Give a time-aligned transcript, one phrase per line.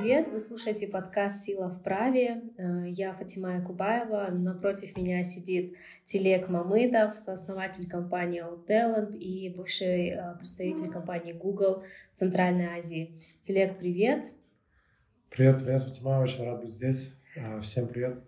[0.00, 0.28] привет!
[0.28, 2.42] Вы слушаете подкаст «Сила в праве».
[2.56, 4.28] Э, я Фатима Якубаева.
[4.30, 5.76] Напротив меня сидит
[6.06, 11.82] Телек Мамыдов, сооснователь компании OutTalent и бывший э, представитель компании Google
[12.14, 13.20] в Центральной Азии.
[13.42, 14.24] Телек, привет!
[15.28, 16.20] Привет, привет, Фатима.
[16.22, 17.14] Очень рад быть здесь.
[17.36, 18.24] Э, всем привет.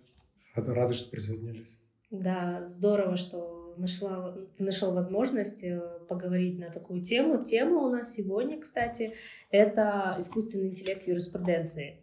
[0.55, 1.79] Рады, что присоединились.
[2.11, 7.43] Да, здорово, что нашла, нашел возможность э, поговорить на такую тему.
[7.43, 9.15] Тема у нас сегодня, кстати,
[9.51, 12.03] это искусственный интеллект юриспруденции.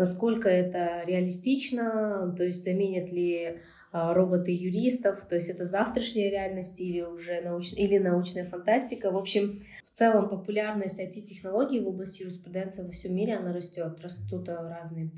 [0.00, 3.60] Насколько это реалистично, то есть заменят ли
[3.92, 7.74] а, роботы юристов, то есть это завтрашняя реальность или уже науч...
[7.74, 9.10] или научная фантастика.
[9.10, 14.00] В общем, в целом популярность IT-технологий в области юриспруденции во всем мире, она растет.
[14.00, 15.10] Растут э, разные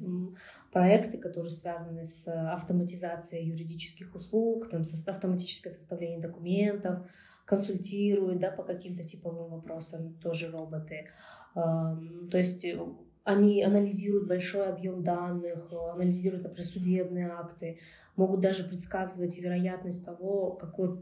[0.73, 7.09] проекты, которые связаны с автоматизацией юридических услуг, там, с автоматическое составление документов,
[7.45, 11.07] консультируют да, по каким-то типовым вопросам тоже роботы.
[11.55, 11.99] То
[12.33, 12.77] есть э,
[13.25, 17.79] они анализируют большой объем данных, анализируют, например, судебные акты,
[18.17, 21.01] могут даже предсказывать вероятность того, какой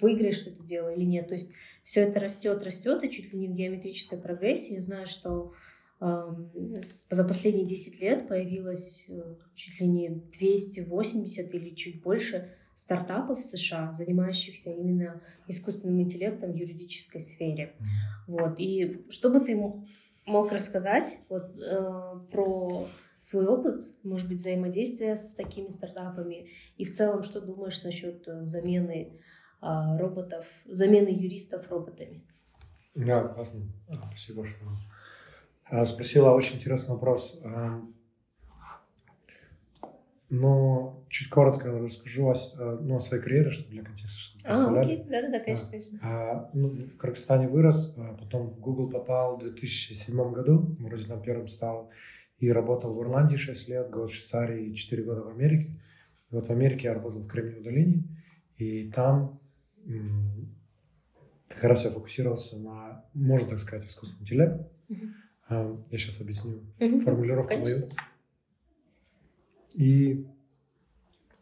[0.00, 1.28] выиграешь ты это дело или нет.
[1.28, 1.50] То есть
[1.82, 4.74] все это растет, растет, и чуть ли не в геометрической прогрессии.
[4.74, 5.52] Я знаю, что
[5.98, 13.44] за последние 10 лет появилось э, чуть ли не 280 или чуть больше стартапов в
[13.44, 17.72] США, занимающихся именно искусственным интеллектом в юридической сфере.
[18.26, 18.56] Вот.
[18.58, 19.56] И что бы ты
[20.26, 22.86] мог рассказать вот, э, про
[23.20, 28.44] свой опыт, может быть, взаимодействия с такими стартапами, и в целом, что думаешь насчет э,
[28.44, 29.20] замены
[29.62, 32.26] э, роботов, замены юристов роботами?
[32.94, 33.62] Да, классно.
[34.08, 34.64] Спасибо, что
[35.64, 37.40] а, спросила очень интересный вопрос.
[40.28, 44.44] А, но чуть коротко расскажу о, а, ну, о своей карьере, чтобы для контекста, чтобы
[44.44, 45.98] А, окей, да-да-да, конечно, конечно.
[46.02, 51.48] А, ну, в Кыргызстане вырос, потом в Google попал в 2007 году, вроде там первым
[51.48, 51.90] стал,
[52.38, 55.80] и работал в Ирландии 6 лет, год в Швейцарии и 4 года в Америке.
[56.30, 58.04] И вот в Америке я работал в Кремниевой долине,
[58.56, 59.40] и там
[61.48, 64.60] как раз я фокусировался на, можно так сказать, искусственный интеллект.
[65.48, 67.00] А, я сейчас объясню угу.
[67.00, 67.86] формулировку Конечно.
[67.86, 67.90] мою.
[69.76, 70.26] И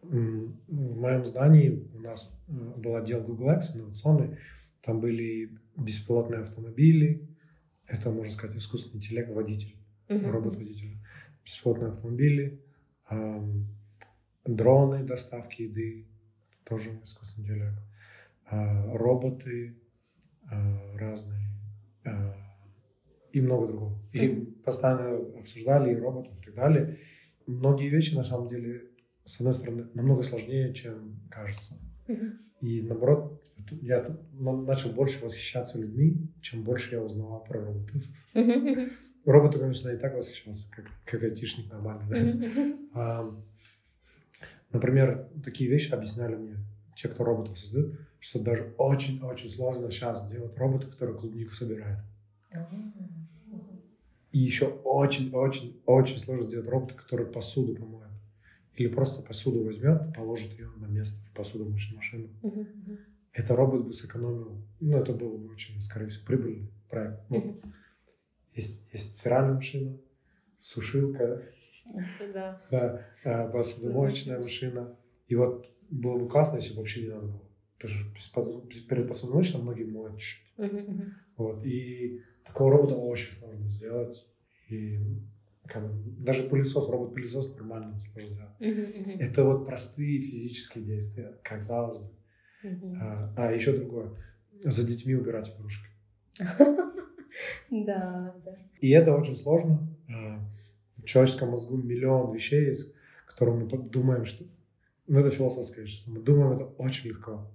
[0.03, 4.37] в моем здании у нас э, был отдел Google X инновационный.
[4.83, 7.27] Там были беспилотные автомобили.
[7.87, 9.77] Это, можно сказать, искусственный интеллект, водитель,
[10.09, 10.99] uh робот-водитель.
[11.45, 12.61] Беспилотные автомобили,
[13.11, 13.69] эм,
[14.45, 16.07] дроны доставки еды,
[16.65, 17.79] тоже искусственный интеллект.
[18.51, 19.77] Э, роботы
[20.51, 21.49] э, разные.
[22.05, 22.35] Э,
[23.33, 23.99] и много другого.
[24.13, 24.63] И mm-hmm.
[24.63, 26.99] постоянно обсуждали и роботов и так далее.
[27.47, 28.91] Многие вещи, на самом деле,
[29.25, 31.79] с одной стороны, намного сложнее, чем кажется.
[32.61, 33.43] И наоборот,
[33.83, 38.03] я начал больше восхищаться людьми, чем больше я узнавал про роботов.
[39.25, 42.35] Роботы, конечно, и так восхищался, как, как айтишник нормальный.
[42.35, 42.79] Да?
[42.93, 43.43] А,
[44.71, 46.57] например, такие вещи объясняли мне
[46.95, 51.99] те, кто роботов создает, что даже очень-очень сложно сейчас сделать робота, который клубнику собирает.
[52.55, 53.14] Mm-hmm.
[54.35, 58.11] И еще очень-очень-очень сложно сделать робота, который посуду помоет.
[58.75, 62.29] Или просто посуду возьмет, положит ее на место в посудомоечную машину.
[62.43, 62.99] Uh-huh.
[63.33, 64.67] Это робот бы сэкономил.
[64.81, 67.21] Ну, это было бы очень, скорее всего, прибыльный проект.
[67.31, 67.73] Ну, uh-huh.
[68.57, 69.97] есть, есть стиральная машина,
[70.59, 71.41] сушилка,
[72.33, 72.61] да.
[72.73, 74.99] Да, а, посудомоечная машина.
[75.29, 77.49] И вот было бы классно, если бы вообще не надо было.
[77.79, 80.59] Потому что перед посудомоечной многие моют чуть-чуть.
[80.59, 81.11] Uh-huh.
[81.37, 81.65] Вот.
[81.65, 84.27] И Такого робота очень сложно сделать.
[84.69, 85.01] И
[85.67, 88.53] как бы, даже пылесос, робот-пылесос нормально сложно сделать.
[88.61, 89.19] Uh-huh, uh-huh.
[89.19, 92.11] Это вот простые физические действия, казалось бы.
[92.65, 92.97] Uh-huh.
[93.01, 94.11] А, а еще другое.
[94.63, 95.87] За детьми убирать игрушки.
[97.71, 98.57] Да, да.
[98.81, 99.89] И это очень сложно.
[100.09, 100.41] А,
[100.99, 102.95] в человеческом мозгу миллион вещей есть,
[103.27, 104.45] которые мы думаем, что...
[105.07, 106.05] Ну, это философская вещь.
[106.07, 107.51] Мы думаем, это очень легко.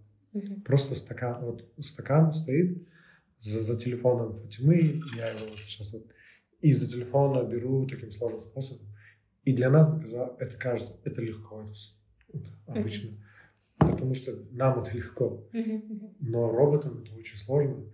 [0.65, 2.87] Просто стакан, вот стакан стоит,
[3.39, 6.05] за, за телефоном Фатимы, я его сейчас вот
[6.61, 8.87] из-за телефона беру таким сложным способом.
[9.43, 9.97] И для нас
[10.39, 11.65] это кажется, это легко,
[12.27, 13.09] это, обычно.
[13.09, 13.91] Mm-hmm.
[13.91, 15.47] Потому что нам это легко.
[15.53, 16.15] Mm-hmm.
[16.19, 17.85] Но роботам это очень сложно.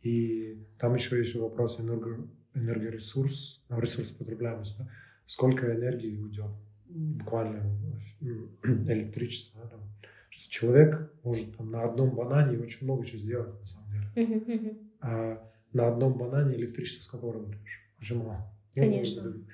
[0.00, 4.78] И там еще есть вопрос энерго, энергоресурс, ресурс потребляемости.
[4.78, 4.88] Да?
[5.26, 6.50] Сколько энергии уйдет
[6.86, 7.76] буквально
[8.62, 9.62] электричество.
[9.62, 9.80] Да, там.
[10.30, 14.12] Что человек может там, на одном банане очень много чего сделать на самом деле.
[14.14, 17.80] Mm-hmm а на одном банане электричество сколько работаешь?
[18.00, 18.50] Очень мало.
[18.74, 19.46] Конечно, конечно.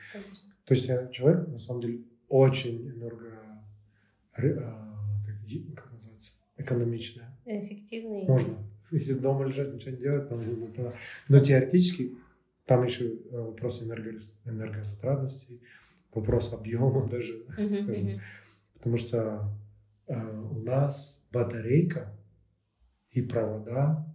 [0.65, 3.33] То есть человек, на самом деле, очень энерго...
[4.33, 4.97] А,
[5.75, 6.33] как называется?
[6.57, 7.25] Экономичный.
[7.47, 8.25] Эффективный.
[8.27, 8.55] Можно.
[8.91, 10.43] Если дома лежать, ничего не делать, там,
[11.29, 12.17] но теоретически
[12.69, 15.59] Там еще вопрос энерго, энергозатратности,
[16.13, 18.07] вопрос объема даже, uh-huh, скажем.
[18.07, 18.21] Uh-huh.
[18.75, 19.51] Потому что
[20.07, 22.15] э, у нас батарейка
[23.11, 24.08] и провода,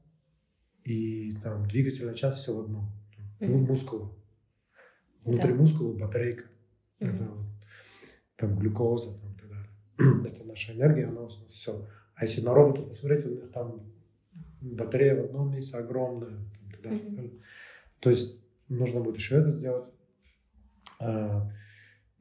[0.84, 2.92] и там двигательная часть все в одном.
[3.40, 3.68] Mm-hmm.
[3.68, 4.10] Мускулы.
[5.24, 5.56] Внутри да.
[5.56, 6.44] мускула батарейка.
[7.00, 7.16] Mm-hmm.
[7.16, 7.46] Это вот,
[8.36, 10.26] там глюкоза там, так далее.
[10.28, 11.88] Это наша энергия, она у нас все.
[12.16, 13.82] А если на робота посмотреть, у них там
[14.62, 16.40] батарея в одном месте огромная.
[16.82, 17.42] Там, mm-hmm.
[18.00, 18.38] То есть
[18.68, 19.90] нужно будет еще это сделать.
[21.00, 21.50] А,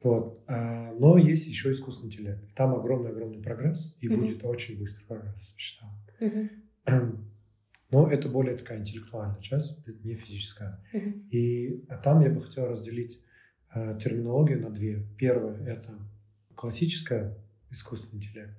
[0.01, 0.43] вот.
[0.47, 2.53] А, но есть еще искусственный интеллект.
[2.55, 4.17] Там огромный-огромный прогресс, и mm-hmm.
[4.17, 5.91] будет очень быстрый прогресс, я считаю.
[6.19, 7.25] Mm-hmm.
[7.93, 10.83] Но это более такая интеллектуальная часть, не физическая.
[10.93, 11.29] Mm-hmm.
[11.29, 13.21] И а там я бы хотел разделить
[13.75, 15.05] э, терминологию на две.
[15.15, 15.93] Первое– это
[16.55, 17.37] классическая
[17.69, 18.57] искусственный интеллект,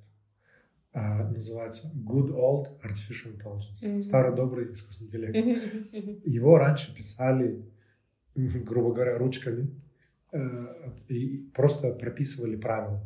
[0.92, 4.02] а, называется Good Old Artificial Intelligence, mm-hmm.
[4.02, 5.36] старый добрый искусственный интеллект.
[5.36, 6.20] Mm-hmm.
[6.24, 7.60] Его раньше писали,
[8.36, 9.68] грубо говоря, ручками
[10.30, 13.04] э, и просто прописывали правила.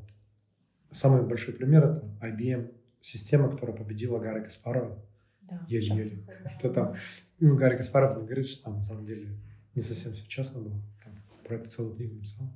[0.92, 2.70] Самый большой пример это IBM
[3.00, 5.02] система, которая победила Гарри Каспарова
[5.48, 6.24] да, еле-еле.
[6.58, 6.94] Это там,
[7.40, 9.38] ну, Гарри Каспаров говорит, что там на самом деле
[9.74, 10.80] не совсем все честно было.
[11.04, 11.14] Там,
[11.44, 12.52] про это целую книгу написал.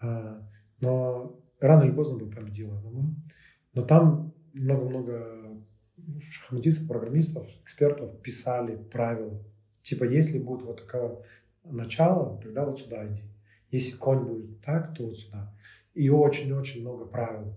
[0.00, 0.48] А,
[0.80, 3.14] но рано или поздно бы победила, думаю.
[3.74, 5.64] Но там много-много
[6.20, 9.44] шахматистов, программистов, экспертов писали правила.
[9.82, 11.18] Типа, если будет вот такое
[11.64, 13.22] начало, тогда вот сюда иди.
[13.70, 15.54] Если конь будет так, то вот сюда.
[15.94, 17.54] И очень-очень много правил.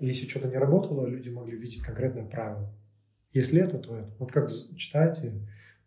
[0.00, 2.72] Если что-то не работало, люди могли видеть конкретное правило.
[3.32, 4.12] Если это, то это.
[4.18, 5.32] Вот как читаете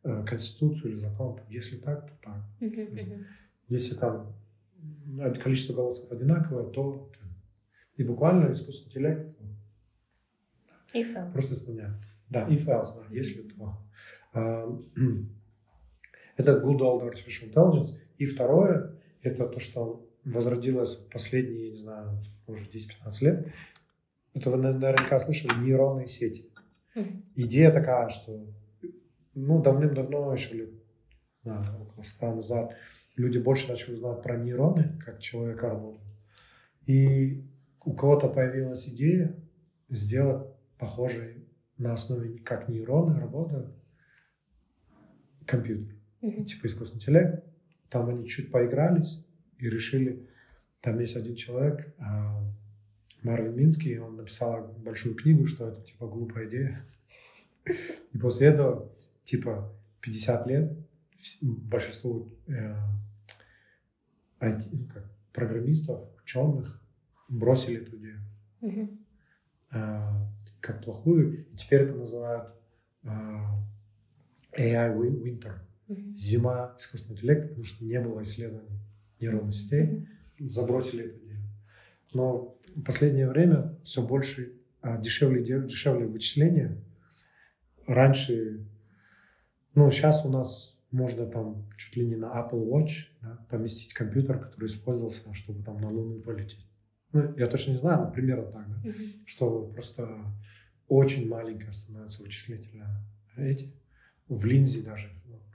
[0.04, 2.44] э, Конституцию или закон, если так, то так.
[3.68, 4.34] Если там
[5.42, 7.12] количество голосов одинаковое, то
[7.98, 9.36] и буквально искусственный интеллект
[10.94, 11.32] if else.
[11.34, 11.96] просто исполняет.
[12.30, 13.78] Да, if else, да, если то.
[14.34, 14.66] А,
[16.38, 17.98] это good old artificial intelligence.
[18.18, 23.54] И второе, это то, что возродилось последние, не знаю, уже 10-15 лет.
[24.34, 26.50] Это вы наверняка слышали нейронные сети.
[27.36, 28.46] Идея такая, что
[29.34, 30.70] ну, давным-давно, еще лет
[31.46, 32.76] знаю, около ста назад,
[33.16, 36.04] люди больше начали узнавать про нейроны, как человек работает.
[36.86, 37.44] И
[37.84, 39.36] у кого-то появилась идея
[39.90, 40.48] сделать
[40.78, 41.48] похожий
[41.78, 43.74] на основе, как нейроны работают,
[45.46, 45.96] компьютер.
[46.22, 46.46] Mm-hmm.
[46.46, 47.46] Типа искусственный интеллект.
[47.90, 49.26] Там они чуть поигрались
[49.58, 50.28] и решили,
[50.82, 52.44] там есть один человек, а,
[53.26, 56.86] Марвин Минский, он написал большую книгу, что это типа глупая идея.
[58.14, 58.92] И после этого,
[59.24, 60.78] типа, 50 лет
[61.42, 62.76] большинство э,
[64.38, 64.62] как,
[65.34, 66.80] программистов, ученых
[67.28, 68.20] бросили эту идею
[68.62, 68.98] mm-hmm.
[69.72, 70.28] э,
[70.62, 71.48] как плохую.
[71.48, 72.54] И теперь это называют
[73.04, 73.08] э,
[74.56, 75.54] AI winter.
[75.88, 76.16] Mm-hmm.
[76.16, 78.80] Зима искусственного интеллекта, потому что не было исследований
[79.20, 80.08] нейронных сетей.
[80.38, 80.50] Mm-hmm.
[80.50, 81.25] Забросили эту.
[82.14, 86.78] Но в последнее время все больше а, дешевле, дешевле вычисления.
[87.88, 88.66] Раньше,
[89.74, 94.40] ну, сейчас у нас можно там чуть ли не на Apple Watch да, поместить компьютер,
[94.40, 96.66] который использовался, чтобы там на Луну полететь.
[97.12, 99.24] Ну, я точно не знаю, но примерно так, да, mm-hmm.
[99.26, 100.18] что просто
[100.88, 103.02] очень маленькая становится вычислительная
[103.38, 103.74] эти.
[104.28, 105.10] В линзе даже,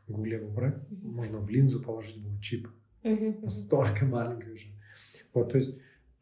[0.07, 1.07] в гугле брать, mm-hmm.
[1.07, 2.69] можно в линзу положить был чип.
[3.03, 3.43] Mm-hmm.
[3.43, 4.67] Настолько маленький уже.
[5.33, 5.79] Вот, то есть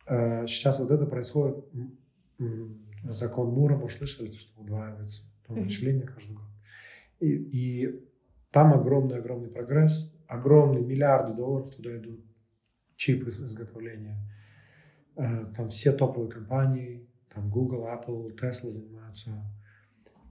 [0.09, 1.65] сейчас вот это происходит,
[3.05, 6.45] закон Мура, может, слышали, что удваивается вычисление каждый год.
[7.21, 8.09] И, и
[8.51, 12.21] там огромный-огромный прогресс, огромные миллиарды долларов туда идут,
[12.97, 14.19] чипы изготовления.
[15.17, 19.31] Э, там все топовые компании, там Google, Apple, Tesla занимаются.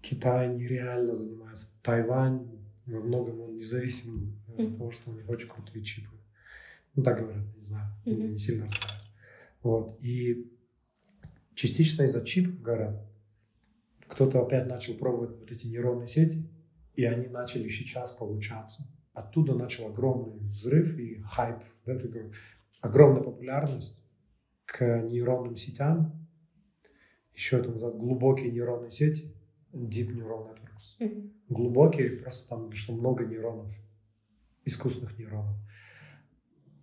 [0.02, 1.68] Китай нереально занимается.
[1.82, 2.48] Тайвань
[2.86, 6.16] во многом он независим из-за того, что у них очень крутые чипы.
[6.96, 8.97] Ну, так говорят, не знаю, не, не сильно разбираюсь.
[9.62, 9.98] Вот.
[10.02, 10.52] И
[11.56, 13.04] частично из-за чипов горят.
[14.08, 16.50] Кто-то опять начал пробовать вот эти нейронные сети,
[16.94, 18.88] и они начали сейчас получаться.
[19.14, 22.32] Оттуда начал огромный взрыв и хайп, да, такой,
[22.82, 24.04] огромная популярность
[24.66, 26.28] к нейронным сетям.
[27.34, 29.36] Еще это называют глубокие нейронные сети,
[29.74, 31.00] deep neural networks.
[31.00, 31.32] Mm-hmm.
[31.50, 33.72] Глубокие, просто там, что много нейронов,
[34.66, 35.56] искусственных нейронов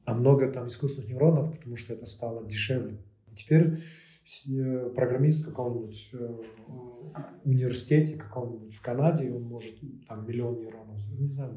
[0.04, 2.98] а много там искусственных нейронов, потому что это стало дешевле.
[3.32, 3.78] И теперь
[4.48, 6.42] э, программист в каком-нибудь э,
[7.44, 9.74] университете, каком-нибудь в Канаде, он может
[10.06, 11.56] там миллион нейронов, не знаю,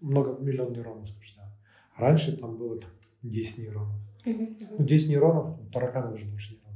[0.00, 1.52] много миллион нейронов, скажем, да.
[1.96, 2.90] А раньше там было там,
[3.22, 3.96] 10 нейронов.
[4.24, 6.68] Ну, 10 нейронов, тараканов даже больше нейронов.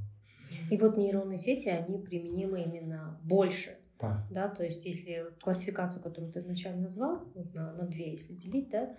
[0.71, 4.27] И вот нейронные сети, они применимы именно больше Да.
[4.31, 8.71] да, то есть если классификацию, которую ты вначале назвал, вот на, на две, если делить,
[8.71, 8.97] да,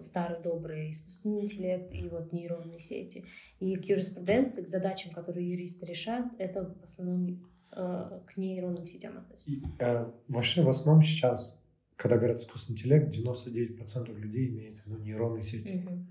[0.00, 3.24] старый добрый искусственный интеллект и вот нейронные сети.
[3.58, 9.18] И к юриспруденции, к задачам, которые юристы решают, это в основном э, к нейронным сетям
[9.18, 9.50] относится.
[9.50, 11.60] И, э, вообще в основном сейчас,
[11.96, 15.72] когда говорят искусственный интеллект, 99% людей имеют в виду нейронные сети.
[15.72, 16.08] Мгм,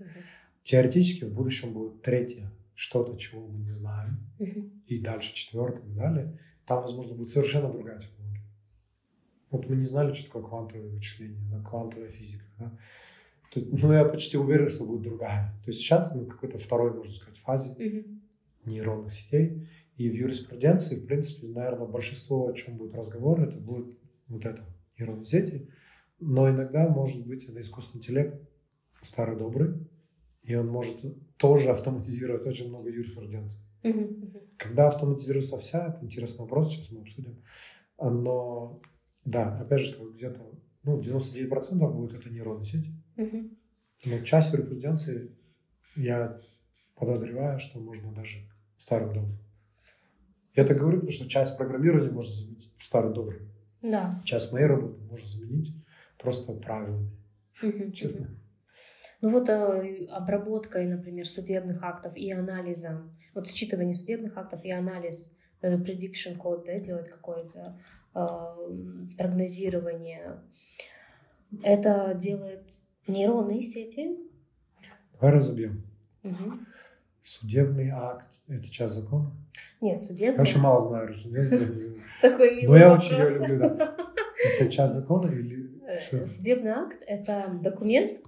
[0.62, 4.82] Теоретически в будущем будет третье, что-то, чего мы не знаем, мгм.
[4.86, 6.38] и дальше четвертое и далее.
[6.66, 8.44] Там, возможно, будет совершенно другая технология.
[9.50, 12.44] Вот мы не знали, что такое квантовое вычисление, квантовая физика.
[12.58, 12.78] Да?
[13.50, 15.52] Тут, ну, я почти уверен, что будет другая.
[15.64, 18.22] То есть сейчас мы в какой-то второй, можно сказать, фазе Мгм.
[18.64, 19.68] нейронных сетей.
[19.96, 24.64] И в юриспруденции, в принципе, наверное, большинство, о чем будет разговор, это будет вот это,
[24.98, 25.68] нейронные сети.
[26.20, 28.40] Но иногда, может быть, это искусственный интеллект
[29.02, 29.74] старый добрый,
[30.44, 30.96] и он может
[31.36, 33.60] тоже автоматизировать очень много юриспруденции.
[33.82, 34.32] Мгм.
[34.58, 37.42] Когда автоматизируется вся, это интересный вопрос, сейчас мы обсудим.
[37.98, 38.80] Но,
[39.24, 40.40] да, опять же, где-то
[40.82, 42.94] ну, 99% будет это нейронные сети.
[43.20, 43.58] Мгм.
[44.06, 45.36] Но часть юриспруденции,
[45.94, 46.40] я
[46.96, 48.38] подозреваю, что можно даже
[48.78, 49.38] старым добрым.
[50.54, 53.52] Я так говорю, потому что часть программирования можно заменить старым добрым.
[53.82, 54.14] Да.
[54.24, 55.74] Часть моей работы можно заменить
[56.18, 57.10] просто правильными,
[57.62, 58.28] Мгм, честно.
[59.20, 65.36] Ну вот э, обработкой, например, судебных актов и анализом, вот считывание судебных актов и анализ,
[65.60, 67.78] э, prediction код, да, делать какое-то
[68.14, 70.40] э, прогнозирование,
[71.62, 74.18] это делает нейронные сети.
[75.14, 75.82] Давай разобьем.
[76.22, 76.66] Мгм.
[77.22, 79.30] Судебный акт– это часть закона?
[79.80, 80.38] Нет, Я судебный.
[80.38, 81.08] вообще мало знаю.
[82.22, 83.06] Такой Но милый я вопрос.
[83.12, 83.96] очень ее люблю, да.
[84.58, 86.26] Это часть закона или Э, что?
[86.26, 88.18] Судебный акт– это документ,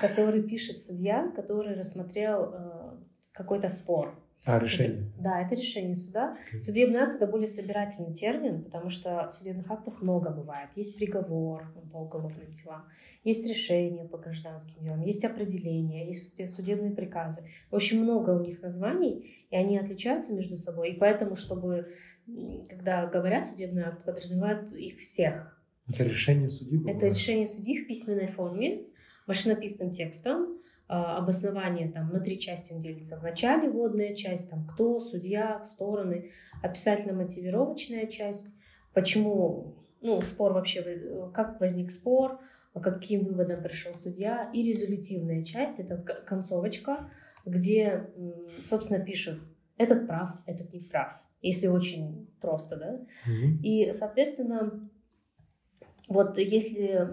[0.00, 2.96] который пишет судья, который рассмотрел э,
[3.32, 4.14] какой-то спор.
[4.44, 5.12] А, решение.
[5.20, 6.36] Да, это решение суда.
[6.48, 6.58] Окей.
[6.58, 10.70] Судебный акт это более собирательный термин, потому что судебных актов много бывает.
[10.74, 12.84] Есть приговор по уголовным делам,
[13.22, 17.42] есть решение по гражданским делам, есть определение, есть суде- судебные приказы.
[17.70, 20.90] Очень много у них названий, и они отличаются между собой.
[20.90, 21.92] И поэтому, чтобы,
[22.68, 25.56] когда говорят судебный акт, подразумевают их всех.
[25.88, 26.78] Это решение судьи?
[26.78, 28.86] грубо Это решение судьи в письменной форме,
[29.28, 30.58] машинописным текстом,
[30.92, 33.18] обоснование там на три части он делится.
[33.18, 36.30] В начале вводная часть, там кто, судья, стороны,
[36.62, 38.54] описательно-мотивировочная часть,
[38.92, 40.82] почему, ну, спор вообще,
[41.34, 42.40] как возник спор,
[42.74, 47.10] а каким выводом пришел судья, и резолютивная часть, это к- концовочка,
[47.44, 48.10] где,
[48.64, 49.40] собственно, пишут,
[49.78, 53.60] этот прав, этот не прав, если очень просто, да, Мгм.
[53.62, 54.88] и, соответственно,
[56.08, 57.08] вот если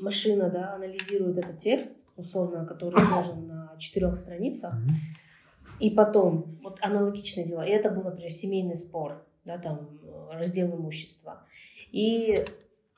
[0.00, 4.74] машина да, анализирует этот текст, условно, который сложен на четырех страницах,
[5.80, 9.98] и потом, вот аналогичное дело, и это был, например, семейный спор, да, там,
[10.30, 11.42] раздел имущества,
[11.90, 12.36] и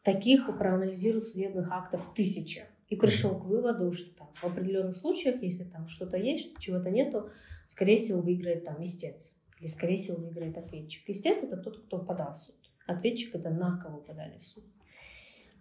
[0.02, 5.64] таких проанализируют судебных актов тысячи, и пришел к выводу, что там, в определенных случаях, если
[5.64, 7.28] там что-то есть, чего-то нету,
[7.64, 11.08] скорее всего, выиграет там истец, или, скорее всего, выиграет ответчик.
[11.08, 12.56] Истец— это тот, кто подал в суд.
[12.86, 14.64] Ответчик— это на кого подали в суд.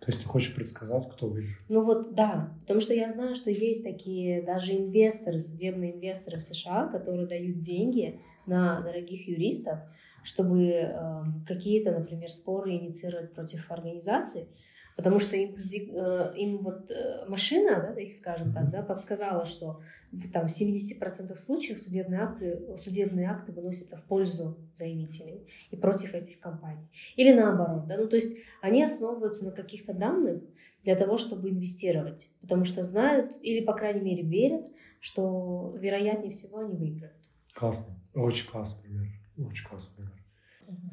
[0.06, 1.58] То есть ты хочешь предсказать, кто выиграет?
[1.68, 6.44] Ну вот да, потому что я знаю, что есть такие даже инвесторы, судебные инвесторы в
[6.44, 9.80] США, которые дают деньги на дорогих юристов,
[10.24, 14.48] чтобы эм, какие-то, например, споры инициировать против организаций,
[14.96, 19.82] потому что им, э, им вот э, машина, да, их скажем так, да, подсказала, что
[20.12, 26.40] в там, 70% случаев судебные акты, судебные акты выносятся в пользу заявителей и против этих
[26.40, 26.88] компаний.
[27.16, 30.44] Или наоборот, да, ну то есть они основываются на каких-то данных
[30.84, 36.60] для того, чтобы инвестировать, потому что знают или, по крайней мере, верят, что вероятнее всего
[36.60, 37.18] они выиграют.
[37.54, 37.96] Классно.
[38.14, 39.08] Очень классный пример.
[39.38, 40.14] Очень классный пример.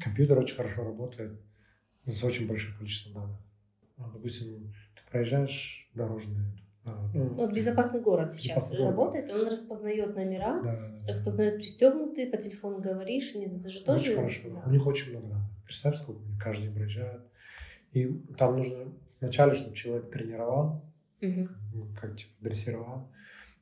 [0.01, 1.39] Компьютер очень хорошо работает
[2.05, 3.52] с очень большим количеством данных.
[4.03, 6.45] А, Допустим, ты проезжаешь дорожные...
[6.85, 8.91] а, ну, Вот безопасный город сейчас Безопасный город.
[8.91, 11.07] работает, он распознает номера, Да, да, да.
[11.07, 14.03] распознает пристегнутые, по телефону говоришь, или это же тоже...
[14.03, 14.41] Очень хорошо.
[14.49, 14.63] Да.
[14.65, 15.47] У них очень много данных.
[15.65, 17.21] Представь, сколько у них каждый день проезжает.
[17.93, 18.07] И
[18.37, 20.83] там нужно вначале, чтобы человек тренировал,
[21.21, 23.07] ну, как типа дрессировал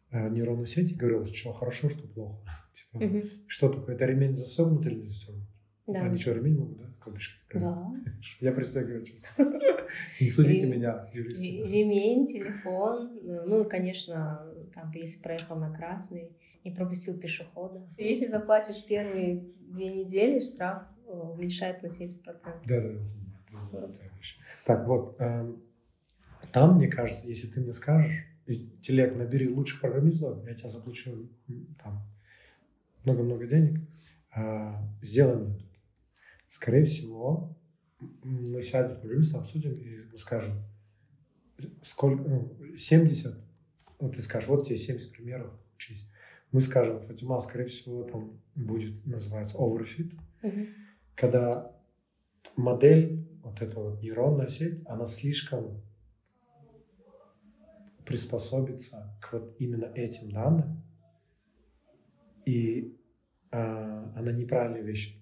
[0.10, 2.39] э, нейронную сеть и говорил, что хорошо, что плохо.
[2.74, 3.24] Типа, Мгм.
[3.48, 3.95] Что такое?
[3.95, 5.43] Это ремень застегнут или не застегнут?
[5.88, 6.01] Да.
[6.03, 6.86] Они что, ремень могут, да?
[6.86, 7.36] в кабишке?
[7.53, 7.91] Да.
[8.39, 9.29] Я пристегиваю честно.
[10.19, 11.45] Не судите Ре- меня, юристы.
[11.45, 16.31] Ремень, телефон, ну и, конечно, там, если проехал на красный,
[16.63, 17.88] не пропустил пешехода.
[17.98, 22.62] Если заплатишь первые две недели, штраф э, уменьшается на 70%.
[22.65, 22.81] Да,
[23.71, 24.38] да, да, вещь.
[24.65, 25.62] Так, вот, эм,
[26.51, 31.29] там, мне кажется, если ты мне скажешь, интеллект, набери лучших программистов, я тебе заплачу
[31.81, 32.01] там
[33.03, 33.81] много-много денег,
[34.36, 35.67] э, сделай мне тут.
[36.48, 37.55] Скорее всего,
[38.24, 40.63] мы сядем, по обсудим и скажем,
[41.81, 43.36] сколько, ну, 70,
[44.00, 46.08] вот ты скажешь, вот тебе 70 примеров, учись.
[46.51, 50.67] Мы скажем, Фатима, скорее всего, там будет называться overfit, Мгм.
[51.15, 51.75] когда
[52.55, 55.81] модель, вот эта вот нейронная сеть, она слишком
[58.05, 60.81] приспособится к вот именно этим данным,
[62.46, 62.98] и
[63.51, 65.21] а, она неправильные вещи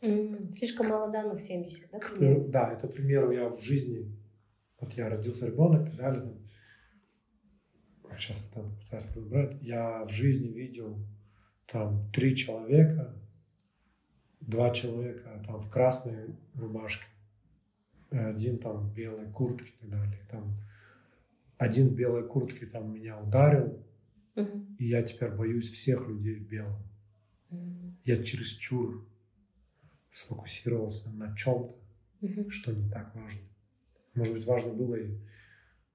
[0.00, 1.98] Слишком мало данных, 70, да?
[1.98, 2.44] Примерно?
[2.48, 4.10] да, это, к примеру, я в жизни,
[4.80, 10.48] вот я родился ребенок и так далее, там, сейчас потом пытаюсь подобрать, я в жизни
[10.48, 10.98] видел
[11.66, 13.14] там три человека,
[14.40, 17.04] два человека там в красной рубашке,
[18.10, 20.26] один там в белой куртке и так далее.
[20.30, 20.54] Там,
[21.58, 23.84] один в белой куртке там меня ударил,
[24.36, 24.76] Мгм.
[24.78, 26.80] и я теперь боюсь всех людей в белом.
[27.50, 29.04] М, Я чересчур
[30.10, 31.74] сфокусировался на чем-то,
[32.20, 32.50] мгм.
[32.50, 33.40] что не так важно.
[34.14, 35.16] Может быть, важно было и...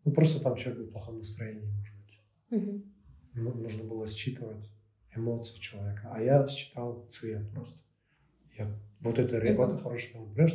[0.05, 2.21] Ну, просто там человек был в плохом настроении, может быть.
[2.49, 2.93] Мгм.
[3.35, 4.69] Ну, нужно было считывать
[5.15, 6.09] эмоции человека.
[6.11, 7.79] А я считал цвет просто.
[8.57, 9.47] Я, вот это Мгм.
[9.47, 10.25] работа хорошая.
[10.25, 10.47] Потому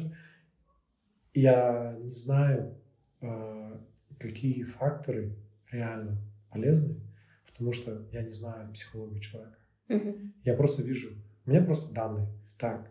[1.35, 2.77] я не знаю,
[3.21, 3.81] э,
[4.19, 5.37] какие факторы
[5.71, 6.19] реально
[6.50, 7.00] полезны,
[7.47, 9.59] потому что я не знаю психологию человека.
[9.88, 10.35] Мгм.
[10.45, 11.11] Я просто вижу,
[11.47, 12.29] у меня просто данные.
[12.59, 12.91] Так,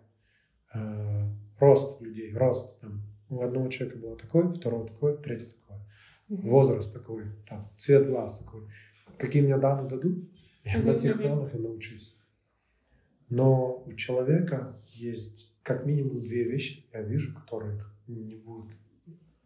[1.60, 2.80] рост людей, рост.
[2.80, 5.78] Там, у одного человека было такой, второго такой, третьего такой.
[6.30, 6.50] Мгм.
[6.50, 8.68] Возраст такой, там, цвет глаз такой.
[9.18, 10.30] Какие мне данные дадут,
[10.64, 12.16] я на тех данных и научусь.
[13.30, 18.72] Но у человека есть как минимум две вещи, я вижу, которые не будут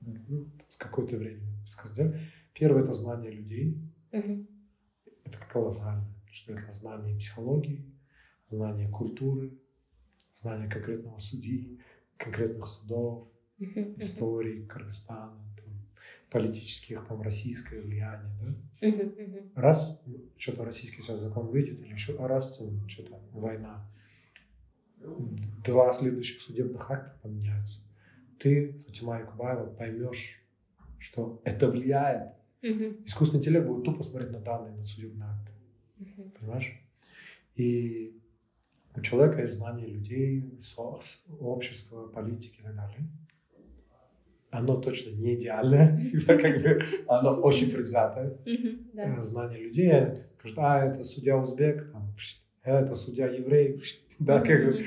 [0.02, 2.16] ну, с какое-то время сказать.
[2.54, 3.78] Первое– это знание людей,
[4.12, 4.48] Мгм.
[5.24, 7.86] это колоссально, что это знание психологии,
[8.48, 9.58] знание культуры,
[10.34, 11.80] знание конкретного судьи,
[12.18, 13.28] конкретных судов.
[13.62, 13.94] Мгм.
[14.00, 15.88] истории Кыргызстана, там,
[16.32, 18.88] политических, там, российское влияние, да?
[18.88, 19.52] Мгм.
[19.54, 20.02] Раз
[20.36, 23.88] что-то российский сейчас закон выйдет, или еще раз там, что-то война,
[25.64, 27.82] два следующих судебных акта поменяются.
[28.40, 30.42] Ты, Фатима Якубаева, поймешь,
[30.98, 32.34] что это влияет.
[33.06, 35.52] Искусственный интеллект будет тупо смотреть на данные, на судебные акты.
[36.40, 36.82] Понимаешь?
[37.56, 38.20] И
[38.96, 40.60] у человека есть знание людей,
[41.40, 42.98] общества, политики и так далее.
[44.50, 48.38] Оно точно не идеальное, как бы оно очень предвзятое.
[48.96, 49.92] Э, Знание людей.
[49.92, 51.94] Они Скажут, а, это судья узбек,
[52.64, 53.82] это судья еврей,
[54.20, 54.86] да, как бы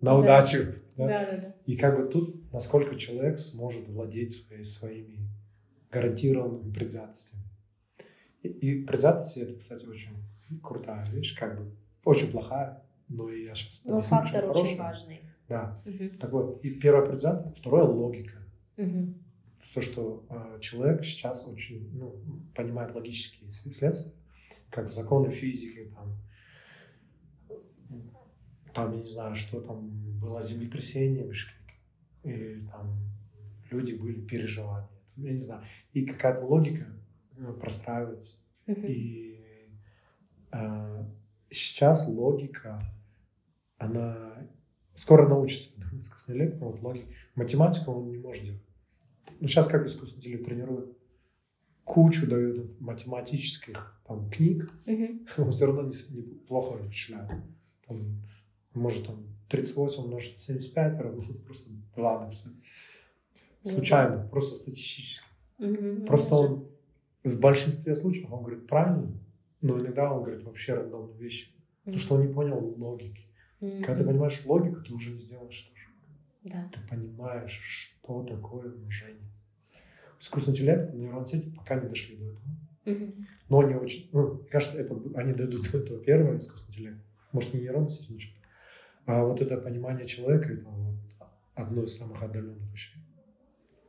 [0.00, 0.18] на Да.
[0.18, 0.58] удачу.
[0.96, 1.06] да.
[1.08, 1.54] Да, да, да.
[1.66, 5.26] И как бы тут, насколько человек сможет владеть своими
[5.90, 7.42] гарантированными предвзятостями.
[8.42, 10.12] И, и предвзятости это, кстати, очень
[10.62, 11.70] крутая вещь, как бы
[12.04, 15.20] очень плохая, но и я сейчас Но фактор очень важный.
[15.48, 15.82] Да.
[15.84, 16.10] Мгм.
[16.18, 18.38] Так вот, и первая предвзятость, второе логика.
[18.76, 19.14] Мгм.
[19.74, 22.14] То, что э, человек сейчас очень ну,
[22.54, 24.12] понимает логические следствия,
[24.70, 26.16] как законы физики, там,
[28.74, 31.74] там, я не знаю, что там было землетрясение в Бишкеке,
[32.24, 32.98] и там
[33.70, 36.86] люди были переживания, я не знаю, и какая-то логика
[37.36, 38.36] э, простраивается.
[38.66, 38.86] Мгм.
[38.86, 39.40] И
[40.52, 41.04] э,
[41.52, 42.82] сейчас логика,
[43.78, 44.48] она
[44.94, 48.62] скоро научится искусственный интеллект, но вот логика, математику он не может делать.
[49.40, 50.96] Ну, сейчас как искусственный интеллект тренирует,
[51.84, 55.26] кучу дают математических там, книг, Мгм.
[55.38, 57.30] он все равно не, с- неплохо вычисляет.
[57.86, 58.22] Там,
[58.74, 62.52] может там 38 умножить на 75 равно просто 2 написать.
[63.64, 63.70] Ну.
[63.70, 65.24] Случайно, просто статистически.
[65.58, 66.04] Мгм.
[66.04, 66.68] Просто он
[67.24, 69.12] в большинстве случаев он говорит правильно,
[69.62, 71.48] но иногда он говорит вообще рандомные вещи.
[71.84, 73.26] Потому что он не понял логики.
[73.60, 73.82] Мгм.
[73.82, 75.86] Когда ты понимаешь логику, ты уже не сделаешь тоже.
[76.44, 76.70] Да.
[76.72, 79.30] Ты понимаешь, что такое умножение.
[80.20, 82.42] Искусственный интеллект, нейронные сети пока не дошли до этого.
[82.84, 83.26] Мгм.
[83.48, 87.04] Но они очень, ну, мне кажется, это, они дойдут до этого первого искусственного интеллекта.
[87.32, 88.34] Может, не нейронные сети, ничего.
[89.06, 90.96] А вот это понимание человека, это вот
[91.54, 93.02] одно из самых отдаленных вещей.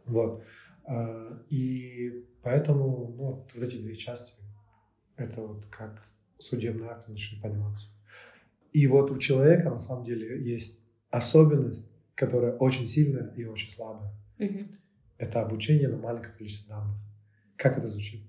[0.06, 0.44] Вот.
[0.86, 4.34] А, И поэтому ну, вот эти две части,
[5.18, 6.04] это вот как
[6.40, 7.88] судебные акты начнут пониматься.
[8.72, 10.80] И вот у человека на самом деле есть
[11.12, 14.12] особенность, которая очень сильная и очень слабая.
[14.40, 14.68] Мгм.
[15.18, 16.98] Это обучение на маленькое количество данных.
[17.56, 18.22] Как это звучит?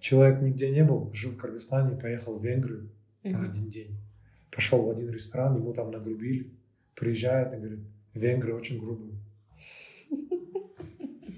[0.00, 2.90] Человек нигде не был, жил в Кыргызстане, поехал в Венгрию
[3.22, 3.50] на Мгм.
[3.50, 3.96] один день.
[4.50, 6.52] Пошел в один ресторан, ему там нагрубили.
[6.94, 7.80] Приезжает и говорит,
[8.12, 9.14] венгры очень грубые.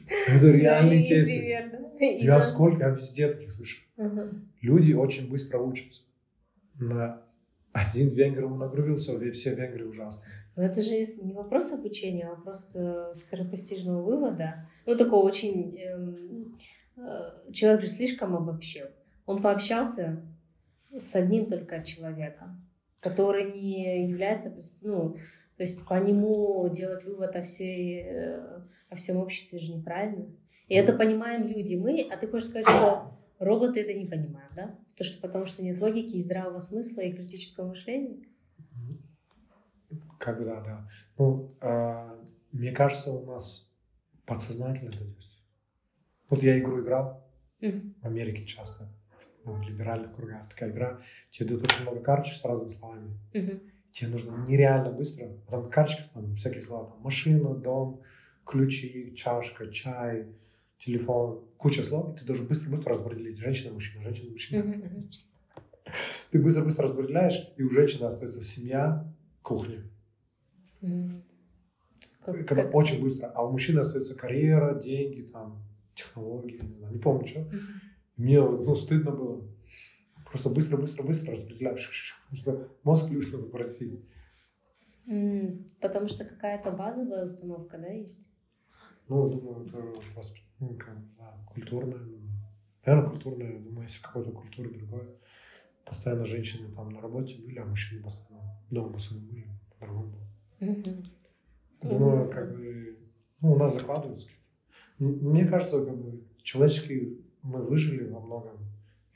[0.29, 1.29] Это реальный кейс.
[1.99, 3.83] Я сколько, я везде таких слышу.
[4.61, 6.03] Люди очень быстро учатся.
[6.79, 7.23] На
[7.73, 10.33] один венгр ему нагрубил, все, все венгры ужасные.
[10.57, 14.66] Но это же не вопрос обучения, а вопрос э, скоропостижного вывода.
[14.87, 15.77] Ну, такого очень...
[15.77, 16.57] Эм,
[16.97, 18.87] э, человек же слишком обобщил.
[19.27, 20.23] Он пообщался
[20.97, 22.66] с одним только человеком,
[23.01, 24.55] который не является...
[24.81, 25.16] Ну,
[25.57, 30.27] то есть по нему делать вывод о, всей, э, о всем обществе же неправильно.
[30.69, 31.77] И это понимаем люди.
[31.77, 34.79] Мы, а ты хочешь сказать, что роботы это не понимают, да?
[34.97, 38.19] То, что, потому что нет логики и здравого смысла и критического мышления?
[40.19, 40.88] Когда, да.
[41.19, 43.71] Ну, э, мне кажется, у нас
[44.27, 45.42] подсознательно это есть.
[46.29, 47.25] Вот я игру играл
[47.61, 48.01] mm-hmm.
[48.03, 48.88] в Америке часто,
[49.45, 50.49] ну, в либеральных кругах.
[50.49, 53.19] Такая игра, тебе дают очень много карточек с разными словами.
[53.33, 53.71] Mm-hmm.
[53.97, 58.03] Тебе нужно нереально быстро, там карточки, там всякие слова, там машина, дом,
[58.45, 60.27] ключи, чашка, чай,
[60.77, 64.61] телефон, куча слов, и ты должен быстро-быстро распределить женщина, мужчина, женщина, мужчина.
[64.61, 65.11] Mm-hmm.
[66.31, 69.83] Ты быстро-быстро распределяешь, и у женщины остается семья, кухня.
[70.83, 72.75] Как, Когда как...
[72.75, 73.29] очень быстро.
[73.29, 75.63] А у мужчины остается карьера, деньги, там,
[75.95, 77.41] технологии, не знаю, не помню что.
[77.41, 77.59] Mm-hmm.
[78.19, 79.43] Мне ну, стыдно было.
[80.37, 84.05] Просто быстро-быстро-быстро распределяешь, что мозг любит простить.
[85.09, 88.29] Mm, потому что какая-то базовая установка, да, есть?
[89.09, 89.79] Ну, думаю, это
[90.14, 90.42] воспри...
[90.61, 92.03] да, культурная.
[92.85, 93.59] Наверное, культурная.
[93.61, 95.09] Думаю, если какой-то культуре другой.
[95.87, 99.49] Постоянно женщины там на работе были, а мужчины постоянно дома постоянно были.
[99.70, 100.70] По-другому было.
[100.70, 101.07] Mm-hmm.
[101.81, 102.99] Думаю, как бы,
[103.40, 104.29] ну, у нас закладывается.
[104.99, 108.65] Мне кажется, как бы, человеческий мы выжили во многом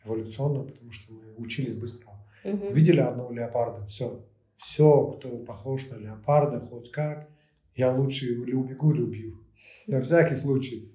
[0.04, 2.10] эволюционно, потому что мы учились быстро.
[2.44, 2.68] Угу.
[2.68, 4.24] Увидели одного леопарда, все.
[4.56, 7.28] Все, кто похож на леопарда, хоть как,
[7.74, 9.40] я лучше или убегу, или убью.
[9.86, 10.92] На всякий случай.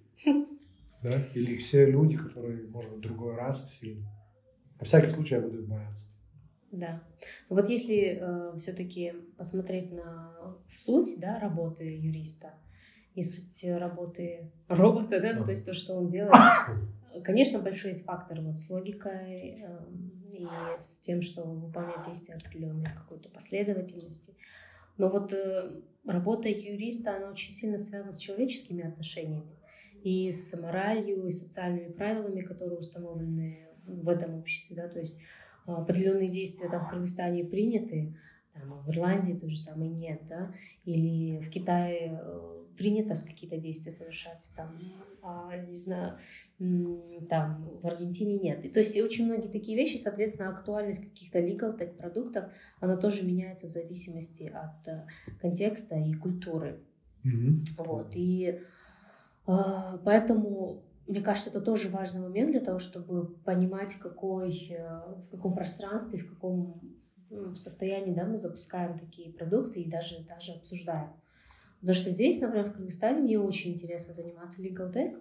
[1.01, 1.11] Да?
[1.35, 4.07] Или все люди, которые, может быть, другой расы сильно.
[4.79, 6.07] На всякий случай я буду их бояться.
[6.71, 7.03] Да.
[7.49, 12.53] Вот если э, все-таки посмотреть на суть да, работы юриста
[13.13, 16.33] и суть работы робота, да, ну, то есть то, что он делает,
[17.23, 19.79] конечно, большой есть фактор вот с логикой э,
[20.33, 20.47] и
[20.77, 24.33] с тем, что выполнять действия определенные в какой-то последовательности.
[24.97, 29.55] Но вот э, работа юриста, она очень сильно связана с человеческими отношениями
[30.03, 35.17] и с моралью, и социальными правилами, которые установлены в этом обществе, да, то есть
[35.65, 38.15] определенные действия там в Кыргызстане приняты,
[38.55, 40.53] там, в Ирландии то же самое нет, да,
[40.85, 44.77] или в Китае э, принято какие-то действия совершать, там,
[45.21, 46.17] а, не знаю,
[47.29, 48.65] там, в Аргентине нет.
[48.65, 52.45] И, то есть очень многие такие вещи, соответственно, актуальность каких-то legal tech продуктов,
[52.79, 55.05] она тоже меняется в зависимости от э,
[55.41, 56.79] контекста и культуры.
[57.25, 57.65] Mm-hmm.
[57.77, 58.61] Вот, и
[59.47, 65.53] э, поэтому мне кажется, это тоже важный момент для того, чтобы понимать, какой, в каком
[65.53, 66.81] пространстве, в каком
[67.55, 71.11] состоянии да, мы запускаем такие продукты и даже, даже обсуждаем.
[71.79, 75.15] Потому что здесь, например, в Кыргызстане мне очень интересно заниматься legal tech,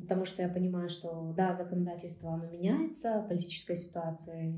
[0.00, 4.54] потому что я понимаю, что да, законодательство оно меняется, политическая ситуация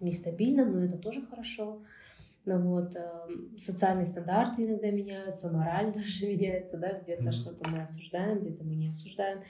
[0.00, 1.80] нестабильна, но это тоже хорошо.
[2.44, 3.26] Ну, вот, э,
[3.58, 7.32] социальные стандарты иногда меняются, мораль даже меняется, да, где-то mm-hmm.
[7.32, 9.42] что-то мы осуждаем, где-то мы не осуждаем.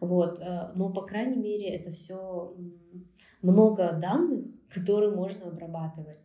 [0.00, 2.56] Вот, э, но, по крайней мере, это все
[3.42, 6.20] много данных, которые можно обрабатывать.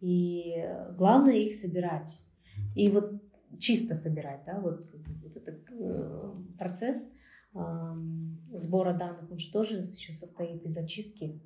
[0.00, 0.54] И
[0.96, 2.22] главное их собирать.
[2.74, 3.12] И вот
[3.58, 4.86] чисто собирать, да, вот,
[5.22, 7.10] вот этот э, процесс
[8.52, 11.40] сбора данных, он же тоже еще состоит из очистки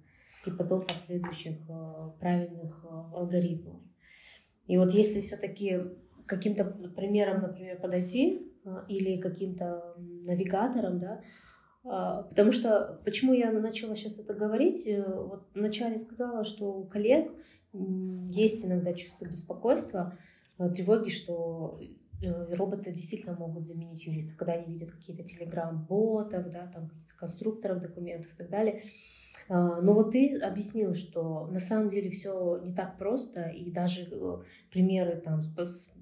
[0.46, 3.80] и потом последующих э, правильных э, алгоритмов.
[4.66, 5.80] И вот если все-таки
[6.26, 8.50] каким-то примером, например, подойти
[8.88, 11.20] или каким-то навигатором, да,
[11.84, 17.30] потому что почему я начала сейчас это говорить, э, вот вначале сказала, что у коллег
[17.72, 20.16] есть иногда чувство беспокойства,
[20.58, 21.78] э, тревоги, что
[22.22, 27.82] э, роботы действительно могут заменить юристов, когда они видят какие-то телеграм-ботов, да, там каких-то конструкторов
[27.82, 28.82] документов и так далее.
[29.50, 34.08] А, но вот ты объяснил, что на самом деле все не так просто, и даже
[34.70, 35.92] примеры там с,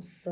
[0.00, 0.26] с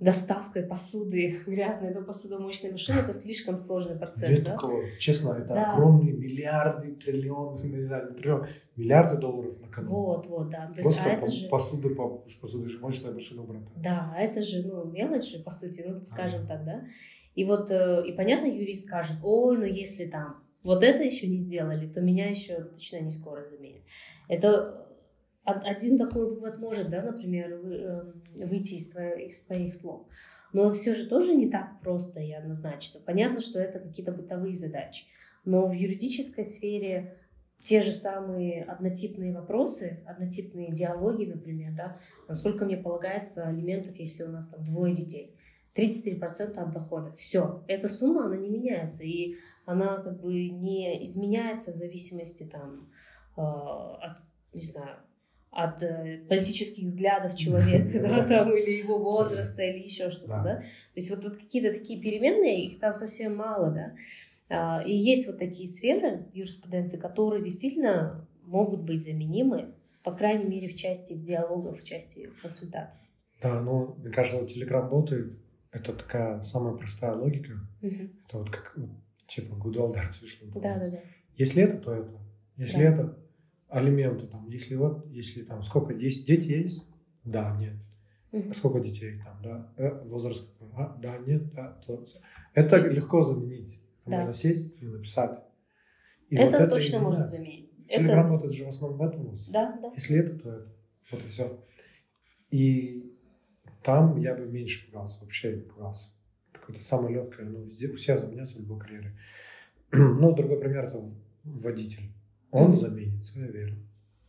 [0.00, 4.30] доставкой посуды грязной до посудомоечной машины это слишком сложный процесс.
[4.30, 4.52] Есть да?
[4.52, 5.72] такого, честно, это да.
[5.74, 9.88] огромные миллиарды, триллионы, не знаю, триллион, миллиарды долларов на кону.
[9.88, 10.72] Вот, вот, да.
[10.74, 11.48] То есть, а это же...
[11.48, 11.90] посуда,
[12.40, 13.62] посудомоечная машина, брат.
[13.76, 16.46] Да, а это же, ну, мелочь по сути, ну, скажем а.
[16.46, 16.84] так, да.
[17.34, 21.38] И вот, э, и понятно, юрист скажет, ой, ну если там вот это еще не
[21.38, 23.82] сделали, то меня еще точно не скоро заменят.
[24.28, 24.79] Это
[25.52, 30.06] один такой вывод может, да, например, эм, выйти из твоих, из твоих слов.
[30.52, 33.00] Но все же тоже не так просто и однозначно.
[33.04, 35.04] Понятно, что это какие-то бытовые задачи.
[35.44, 37.16] Но в юридической сфере
[37.62, 41.96] те же самые однотипные вопросы, однотипные диалоги, например, да,
[42.36, 45.36] сколько мне полагается алиментов, если у нас там двое детей.
[45.76, 47.14] 33% от дохода.
[47.16, 47.62] Все.
[47.68, 49.04] Эта сумма, она не меняется.
[49.04, 52.90] И она как бы не изменяется в зависимости там,
[53.36, 54.18] э, от,
[54.52, 54.98] не знаю,
[55.50, 60.42] от э, политических взглядов человека, да, там, или его возраста, или еще что-то, да.
[60.42, 60.56] да.
[60.56, 63.94] То есть вот, вот какие-то такие переменные, их там совсем мало, да.
[64.48, 70.68] А, и есть вот такие сферы юриспруденции, которые действительно могут быть заменимы, по крайней мере,
[70.68, 73.06] в части диалогов, в части консультаций.
[73.40, 75.36] Да, ну, мне кажется, вот телеграм-боты—
[75.72, 77.52] это такая самая простая логика.
[77.82, 78.08] Угу.
[78.26, 78.76] Это вот как,
[79.26, 81.00] типа, good old artificial Да, да, да.
[81.36, 82.20] Если это, то это.
[82.56, 82.82] Если да.
[82.82, 83.18] это,
[83.70, 84.48] алименты там.
[84.48, 86.86] Если вот, если там, сколько, есть дети есть?
[87.24, 87.74] Да, нет.
[88.32, 88.52] Угу.
[88.54, 89.72] Сколько детей там, да?
[89.76, 90.68] Э, возраст какой?
[90.76, 91.80] А, да, нет, да.
[91.86, 92.04] То,
[92.54, 93.80] это легко заменить.
[94.06, 94.18] Да.
[94.18, 95.38] Можно сесть и написать.
[96.28, 97.70] И это, вот это точно можно заменить.
[97.88, 98.44] Телеграм это...
[98.44, 99.90] вот же в основном в этом Да, да.
[99.94, 100.72] Если это, то это.
[101.10, 101.64] Вот и все.
[102.50, 103.16] И
[103.82, 106.10] там я бы меньше пугался, вообще не пугался.
[106.52, 109.16] Какое-то самое легкое, ну, везде, у всех заменяться в любой карьере.
[109.92, 111.02] ну, другой пример, это
[111.42, 112.12] водитель.
[112.50, 113.76] Он заменится, я верю.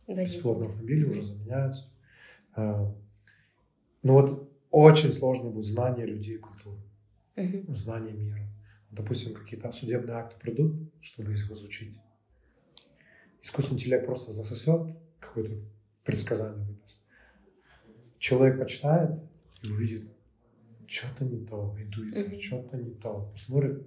[0.06, 0.36] Водитель.
[0.36, 1.90] Бесплатные автомобили уже заменяются.
[2.54, 2.94] А,
[4.02, 6.78] ну вот очень сложно будет знание людей и культуры.
[7.36, 7.74] Mm-hmm.
[7.74, 8.42] Знание мира
[8.92, 11.98] допустим, какие-то судебные акты придут, чтобы их изучить.
[13.42, 15.56] Искусственный интеллект просто засосет какое-то
[16.04, 17.00] предсказание выдаст.
[18.18, 19.18] Человек почитает
[19.62, 20.08] и увидит,
[20.86, 22.40] что-то не то, интуиция, mm-hmm.
[22.40, 23.30] что-то не то.
[23.32, 23.86] Посмотрит,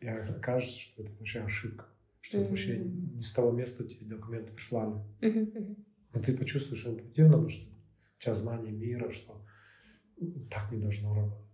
[0.00, 1.86] и окажется, что это вообще ошибка,
[2.22, 2.40] что mm-hmm.
[2.40, 4.94] это вообще не с того места тебе документы прислали.
[5.20, 5.76] Mm-hmm.
[6.14, 9.44] Но ты почувствуешь интуитивно, что у тебя знание мира, что
[10.50, 11.46] так не должно работать.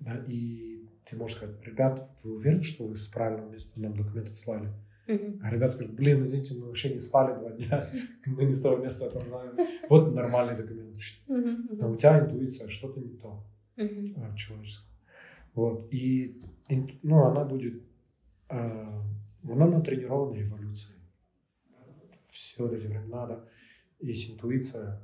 [0.00, 0.24] Да?
[0.26, 4.72] И ты можешь сказать, ребят, вы уверены, что вы с правильного места нам документы слали?
[5.08, 5.40] Uh-huh.
[5.42, 7.90] А ребята скажут, блин, извините, мы вообще не спали два дня,
[8.26, 9.56] мы не с того места знаем.
[9.88, 10.96] Вот нормальный документ.
[11.28, 11.76] Uh-huh.
[11.76, 13.44] Но у тебя интуиция, что-то не то
[13.76, 14.36] uh-huh.
[14.36, 14.92] человеческое.
[15.54, 15.92] Вот.
[15.92, 17.82] И, и, ну, она будет,
[18.48, 19.00] э,
[19.44, 20.98] она натренирована эволюцией.
[22.28, 23.44] Все эти времена, да,
[24.00, 25.02] есть интуиция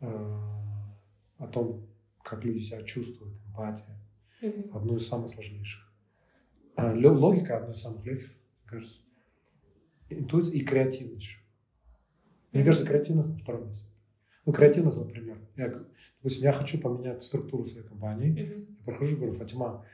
[0.00, 1.86] э, о том,
[2.22, 3.94] как люди себя чувствуют, эмпатия
[4.42, 4.76] Угу.
[4.76, 5.80] Одну из самых сложнейших.
[6.76, 8.30] А, логика одна из самых легких,
[8.66, 9.00] кажется.
[10.10, 11.36] Интуиция и креативность.
[12.52, 13.88] Мне кажется, креативность на втором месте.
[14.44, 15.38] Ну, креативность, например.
[15.56, 15.68] Я,
[16.18, 18.34] допустим, я хочу поменять структуру своей компании.
[18.34, 18.76] Mm-hmm.
[18.78, 19.86] Я прохожу, говорю, Фатима,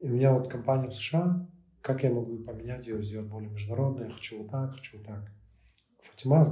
[0.00, 1.48] у меня вот компания в США,
[1.88, 4.04] как я могу поменять ее, сделать более международной?
[4.04, 5.32] Я хочу вот так, хочу вот так.
[6.00, 6.44] Фатима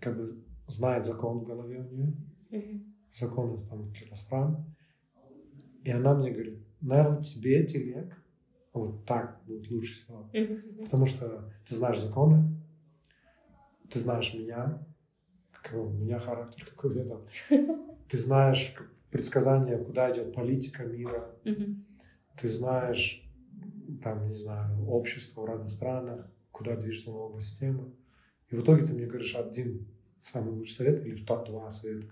[0.00, 2.16] как бы знает закон в голове у нее,
[2.52, 2.92] mm-hmm.
[3.12, 4.64] законы там каких-то стран.
[5.82, 8.22] И она мне говорит, наверное, тебе телег
[8.72, 10.30] вот так будет лучше всего.
[10.84, 12.44] Потому что ты знаешь законы,
[13.90, 14.80] ты знаешь меня,
[15.50, 17.20] какой у меня характер какой-то там.
[18.08, 18.74] Ты знаешь
[19.10, 21.34] предсказания, куда идет политика мира.
[22.40, 23.27] Ты знаешь,
[23.96, 27.88] там, не знаю, общество в разных странах, куда движется новая система.
[28.50, 29.86] И в итоге ты мне говоришь один
[30.22, 32.06] самый лучший совет или два совета.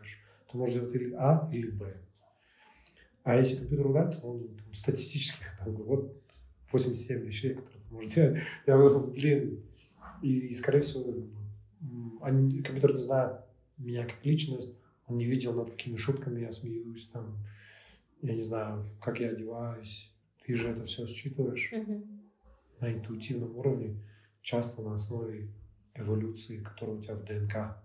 [0.51, 1.97] Ты можешь делать или А, или Б.
[3.25, 6.23] А если компьютер ругать, он там, статистически, вот
[6.71, 8.43] 87 вещей, которые ты можешь делать.
[8.67, 9.63] Я говорю, блин,
[10.23, 11.13] и, и скорее всего,
[12.23, 13.41] они, компьютер не знает
[13.79, 14.73] меня как личность,
[15.07, 17.37] он не видел, над какими шутками я смеюсь, там,
[18.23, 20.13] я не знаю, как я одеваюсь.
[20.47, 22.07] Ты же это все считываешь mm-hmm.
[22.81, 23.97] на интуитивном уровне,
[24.43, 25.49] часто на основе
[25.95, 27.83] эволюции, которая у тебя в ДНК.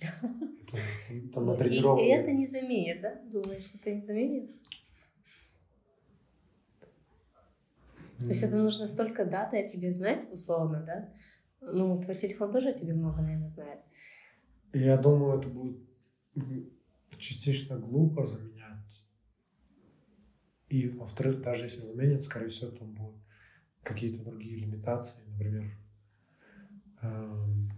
[0.00, 3.20] Это, это и, и это не заменит, да?
[3.24, 4.50] Думаешь, это не заменит?
[8.18, 11.12] То есть это нужно столько даты о тебе знать, условно, да?
[11.60, 13.80] Ну, твой телефон тоже о тебе много, наверное, знает.
[14.72, 15.78] Я думаю, это будет
[17.18, 18.55] частично глупо заменять.
[20.68, 23.16] И, во-вторых, даже если заменят, скорее всего, там будут
[23.82, 25.78] какие-то другие лимитации, например,
[27.02, 27.70] эм,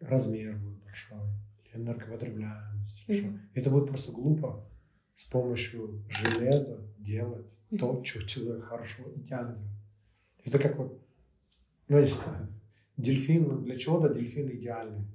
[0.00, 1.18] размер будет большой,
[1.66, 3.04] или энергопотребляемость.
[3.08, 3.38] Mm-hmm.
[3.54, 4.66] Это будет просто глупо
[5.16, 7.46] с помощью железа делать
[7.78, 9.78] то, что человек хорошо, идеально делает.
[10.44, 11.00] Это как вот,
[11.88, 12.48] ну, не знаю,
[12.96, 15.06] дельфин, ну, для чего-то дельфин идеальный.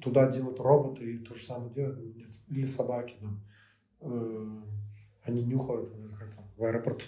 [0.00, 2.16] Туда делают роботы и то же самое делают.
[2.16, 2.30] Нет.
[2.48, 3.16] Или собаки.
[3.20, 3.42] Там.
[4.06, 4.62] Э,
[5.22, 7.06] они нюхают, как там, в аэропорту.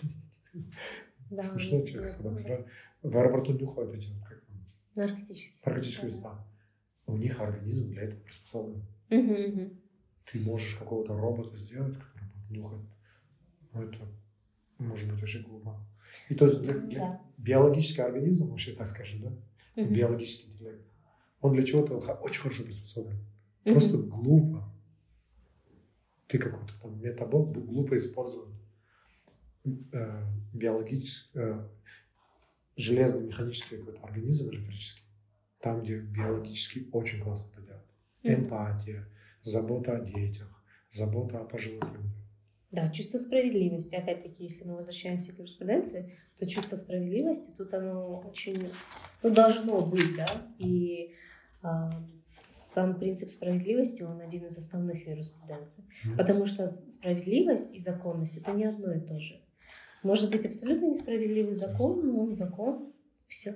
[1.30, 2.66] Да, Смешно человек собака.
[3.02, 4.56] В аэропорту нюхают эти вот, как там,
[4.96, 6.46] наркотические, наркотические вещества.
[7.06, 8.82] У них организм для этого приспособлен.
[9.08, 12.80] Ты можешь какого-то робота сделать, который будет нюхать
[13.72, 13.98] ну, это
[14.78, 15.76] может быть очень глупо.
[16.28, 17.20] И то есть для, для да.
[17.36, 19.82] биологический организм, вообще так скажем, да?
[19.82, 19.94] Угу.
[19.94, 20.82] Биологический интеллект.
[21.40, 23.18] Он для чего-то очень хорошо приспособлен.
[23.64, 23.72] Угу.
[23.72, 24.72] Просто глупо.
[26.28, 28.54] Ты какой-то там метабол глупо использован
[29.64, 31.68] э, биологический, э,
[32.76, 35.04] железно-механический какой-то организм электрический,
[35.60, 37.86] там, где биологически очень классно это делают.
[38.22, 39.08] Эмпатия,
[39.42, 40.48] забота о детях,
[40.90, 42.12] забота о пожилых людях.
[42.70, 43.94] Да, чувство справедливости.
[43.94, 48.70] Опять-таки, если мы возвращаемся к юриспруденции, то чувство справедливости тут оно очень
[49.22, 50.26] ну, должно быть, да.
[50.58, 51.14] И
[51.62, 51.90] а,
[52.48, 55.84] сам принцип справедливости, он один из основных в юриспруденции.
[55.84, 56.16] Mm-hmm.
[56.16, 59.40] Потому что справедливость и законность это не одно и то же.
[60.02, 62.92] Может быть абсолютно несправедливый закон, но он закон,
[63.26, 63.54] все.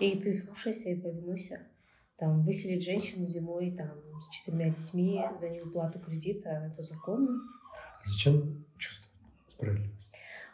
[0.00, 1.60] И ты слушайся и повинуйся.
[2.16, 7.40] Там, выселить женщину зимой там, с четырьмя детьми за неуплату кредита, это законно.
[8.04, 9.12] Зачем чувствовать
[9.48, 10.03] справедливость?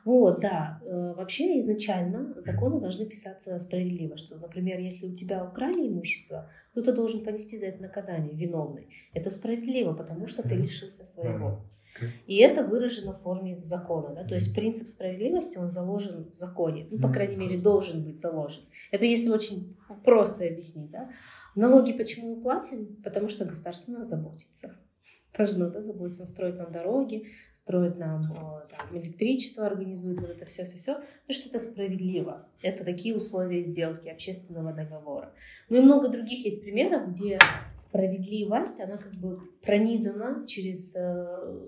[0.04, 0.80] Вот, да.
[0.84, 6.82] Э, вообще изначально законы должны писаться справедливо, что, например, если у тебя украли имущество, то
[6.82, 8.88] ты должен понести за это наказание, виновный.
[9.12, 11.60] Это справедливо, потому что ты лишился своего.
[12.26, 14.14] И это выражено в форме закона.
[14.14, 14.24] Да?
[14.24, 16.86] То есть принцип справедливости, он заложен в законе.
[16.90, 18.62] Ну, по крайней мере, должен быть заложен.
[18.90, 20.90] Это если очень просто объяснить.
[20.90, 21.10] Да?
[21.56, 22.96] Налоги почему мы платим?
[23.02, 24.76] Потому что государство нас заботится
[25.36, 26.24] тоже надо заботиться.
[26.24, 28.22] Строит нам дороги, строит нам
[28.70, 30.94] там, электричество, организует вот это все-все-все.
[30.94, 32.46] Потому что это справедливо.
[32.62, 35.32] Это такие условия сделки, общественного договора.
[35.68, 37.38] Ну и много других есть примеров, где
[37.76, 41.58] справедливость, она как бы пронизана через, э,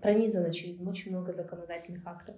[0.00, 2.36] пронизана через очень много законодательных актов.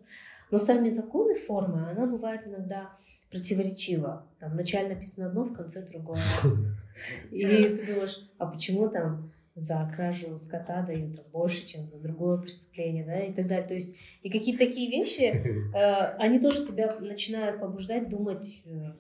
[0.51, 2.91] Но сами законы, формы, она бывает иногда
[3.31, 4.27] противоречива.
[4.39, 6.21] Там вначале написано одно, в конце другое.
[7.31, 13.05] И ты думаешь, а почему там за кражу скота дают больше, чем за другое преступление,
[13.05, 13.67] да, и так далее.
[13.67, 15.23] То есть, и какие-то такие вещи,
[15.75, 18.93] э, они тоже тебя начинают побуждать думать, э,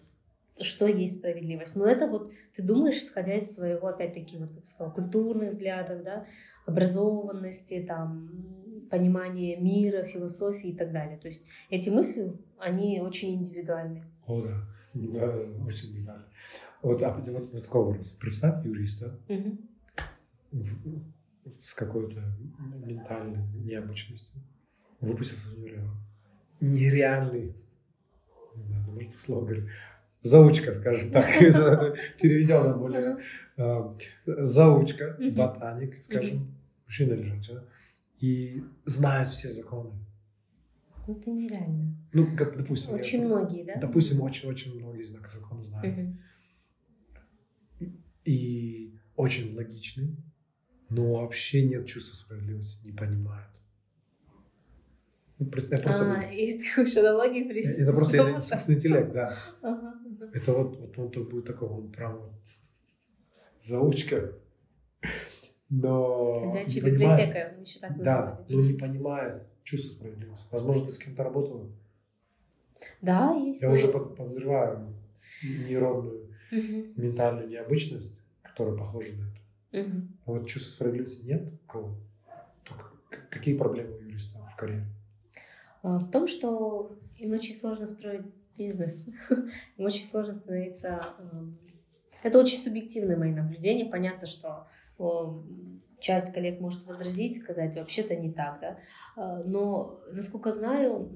[0.60, 1.76] что есть справедливость.
[1.76, 6.26] Но это вот ты думаешь, исходя из своего, опять-таки, вот, как сказала, культурных взглядов, да,
[6.66, 8.30] образованности, там,
[8.90, 11.16] понимания мира, философии и так далее.
[11.16, 14.02] То есть эти мысли, они очень индивидуальны.
[14.26, 14.68] О, да.
[14.92, 15.34] Да,
[15.66, 16.26] очень индивидуально.
[16.82, 18.08] Вот, а вот, вот такой вопрос.
[18.20, 19.56] Представь юриста, угу
[21.60, 22.22] с какой-то
[22.84, 24.40] ментальной необычностью.
[25.00, 25.82] Выпустился из универа.
[26.60, 27.54] Нереальный,
[28.54, 29.64] не знаю, ну, может, слово говорить,
[30.22, 31.26] заучка, скажем так,
[32.20, 33.18] переведем на более
[33.56, 36.54] а, заучка, ботаник, скажем,
[36.86, 37.58] мужчина лежачий,
[38.20, 39.90] и знает все законы.
[41.08, 41.96] Это нереально.
[42.12, 42.94] Ну, как, допустим.
[42.94, 43.74] Очень многие, да?
[43.80, 46.14] Допустим, очень-очень многие законы знают.
[48.24, 50.16] И очень логичный
[50.92, 53.48] но вообще нет чувства справедливости, не понимают.
[55.38, 56.12] Ну, я просто...
[56.12, 57.82] А, и ты хочешь аналогии привести?
[57.82, 59.34] Это просто искусственный интеллект, да.
[59.62, 60.30] Ага, ага.
[60.34, 62.32] Это вот, вот он то будет такой, он прям вот
[63.58, 64.34] заучка.
[65.70, 70.46] Но Ходячая библиотека, мы еще так Да, но не понимает чувство справедливости.
[70.50, 71.66] Возможно, ты с кем-то работала?
[73.00, 73.62] Да, есть.
[73.62, 74.92] Я уже подозреваю
[75.42, 76.92] нейронную угу.
[76.96, 79.41] ментальную необычность, которая похожа на это.
[79.72, 80.02] Угу.
[80.26, 81.94] Вот чувство справедливости нет у кого?
[82.64, 82.84] Только
[83.30, 84.86] какие проблемы у юриста в карьере?
[85.82, 88.22] А, в том, что им очень сложно строить
[88.56, 89.08] бизнес.
[89.76, 91.06] им очень сложно становиться...
[91.18, 91.58] Эм,
[92.22, 93.86] это очень субъективное мои наблюдения.
[93.86, 94.68] Понятно, что
[95.98, 98.78] часть коллег может возразить, сказать, вообще-то не так, да.
[99.16, 101.10] А, но, насколько знаю,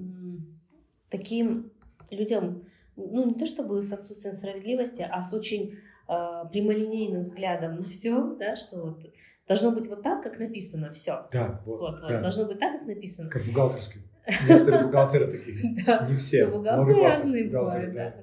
[1.11, 1.73] таким
[2.11, 2.65] людям,
[2.97, 8.57] ну, не то чтобы с отсутствием справедливости, а с очень прямолинейным взглядом на все, да,
[8.57, 9.01] что вот
[9.49, 11.27] должно быть вот так, как написано, все.
[11.33, 11.81] Да, вот.
[11.81, 12.21] вот, вот да.
[12.21, 13.31] Должно быть так, как написано.
[13.31, 14.03] Как бухгалтерский.
[14.49, 15.77] Некоторые бухгалтеры такие.
[15.87, 16.07] Да.
[16.09, 16.47] Не все.
[16.47, 18.15] Бухгалтеры разные бывают, да.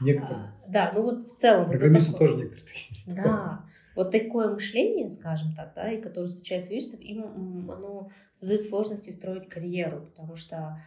[0.00, 0.46] Некоторые.
[0.46, 1.68] А, да, ну вот в целом.
[1.68, 3.02] Программисты тоже некоторые такие.
[3.22, 3.64] Да,
[3.94, 9.10] вот такое мышление, скажем так, да, и которое встречается у юристов, им оно создает сложности
[9.10, 10.78] строить карьеру, потому что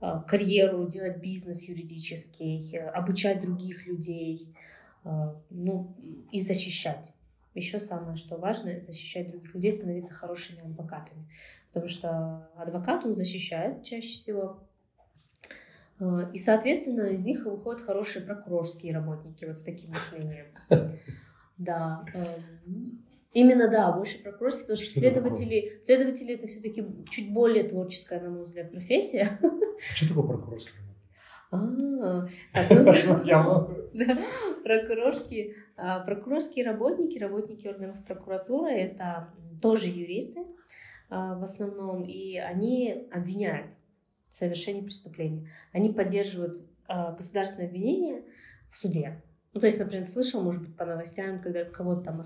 [0.00, 4.54] а, карьеру, делать бизнес юридический, обучать других людей,
[5.50, 5.96] ну,
[6.32, 7.12] и защищать.
[7.54, 11.28] Еще самое, что важно, защищать других людей, становиться хорошими адвокатами.
[11.68, 14.60] Потому что адвокат, он защищает чаще всего.
[16.00, 20.46] А, и, соответственно, из них выходят хорошие прокурорские работники вот с таким мышлением.
[21.56, 22.04] Да.
[22.14, 28.30] Эм, именно, да, больше прокурорские, потому что, следователи, следователи это все-таки чуть более творческая, на
[28.30, 29.38] мой взгляд, профессия.
[29.94, 30.72] Что такое прокурорский
[31.50, 32.26] а, ну,
[34.64, 39.32] прокурорские, а, прокурорские работники, работники органов прокуратуры, это
[39.62, 40.40] тоже юристы
[41.08, 43.74] а, в основном, и они обвиняют
[44.28, 45.48] совершения преступления.
[45.72, 48.24] Они поддерживают э, государственное обвинение
[48.68, 49.22] в суде.
[49.54, 52.22] Ну, то есть, например, слышал, может быть, по новостям, когда кого-то там,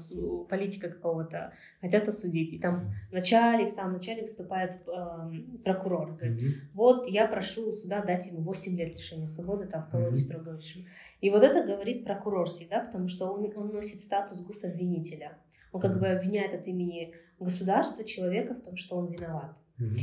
[0.48, 1.52] политика какого-то
[1.82, 6.70] хотят осудить, и там в начале, в самом начале выступает э, прокурор, говорит, mm-hmm.
[6.72, 10.16] вот я прошу суда дать ему 8 лет лишения свободы, там, в колонии mm-hmm.
[10.16, 10.86] строго режима.
[11.20, 15.36] И вот это говорит прокурор всегда, потому что он, он носит статус гособвинителя.
[15.72, 19.52] Он как бы обвиняет от имени государства человека в том, что он виноват.
[19.78, 19.98] Mm-hmm.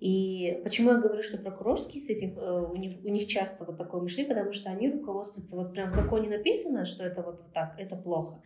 [0.00, 3.76] И почему я говорю, что прокурорские с этим, э, у них, у них часто вот
[3.76, 7.74] такое мышление, потому что они руководствуются, вот прям в законе написано, что это вот, так,
[7.78, 8.42] это плохо.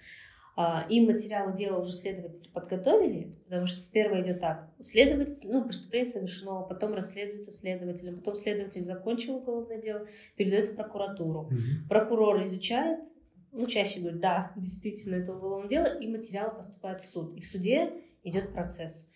[0.56, 4.68] А, им материалы дела уже следователи подготовили, потому что сперва идет так.
[4.80, 11.50] Следователь, ну, преступление совершено, потом расследуется следователем, потом следователь закончил уголовное дело, передает в прокуратуру.
[11.50, 11.88] Mm-hmm.
[11.88, 13.00] Прокурор изучает,
[13.50, 17.36] ну, чаще говорит, да, действительно, это уголовное дело, и материалы поступают в суд.
[17.36, 17.92] И в суде
[18.22, 19.08] идет процесс.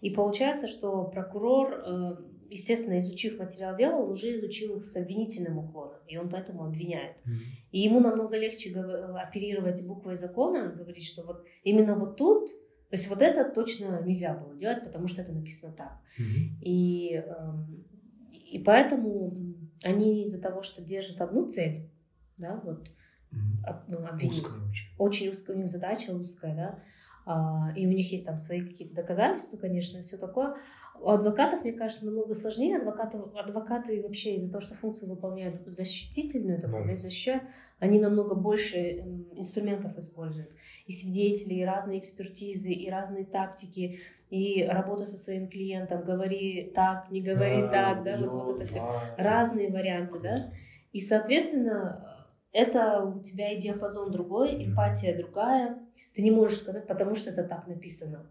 [0.00, 2.16] И получается, что прокурор, э,
[2.50, 7.16] естественно, изучив материал дела, он уже изучил их с обвинительным уклоном, и он поэтому обвиняет.
[7.18, 7.68] Mm-hmm.
[7.72, 13.08] И ему намного легче оперировать буквой закона, говорить, что вот именно вот тут, то есть
[13.08, 15.98] вот это точно нельзя было делать, потому что это написано так.
[16.18, 16.62] Mm-hmm.
[16.62, 17.84] И, эм,
[18.32, 19.36] и поэтому
[19.82, 21.90] они из-за того, что держат одну цель,
[22.38, 22.88] да, вот,
[23.32, 24.06] mm-hmm.
[24.06, 24.44] обвинить.
[24.44, 24.64] Узкая
[24.98, 25.30] очень.
[25.30, 26.82] узкая, у них задача узкая, да,
[27.76, 30.56] и у них есть там свои какие-то доказательства, конечно, и все такое.
[31.00, 32.78] У адвокатов, мне кажется, намного сложнее.
[32.78, 36.94] Адвокаты, адвокаты вообще из-за того, что функцию выполняют защитительную, такую, да.
[36.94, 37.44] защищают,
[37.78, 40.50] они намного больше инструментов используют.
[40.86, 44.00] И свидетели, и разные экспертизы, и разные тактики,
[44.30, 48.64] и работа со своим клиентом, говори так, не говори да, так, да, вот, вот это
[48.64, 48.82] все.
[49.16, 50.52] Разные варианты, да.
[50.92, 52.17] И, соответственно,
[52.52, 55.78] это у тебя и диапазон другой, эмпатия другая.
[56.14, 58.26] Ты не можешь сказать, потому что это так написано.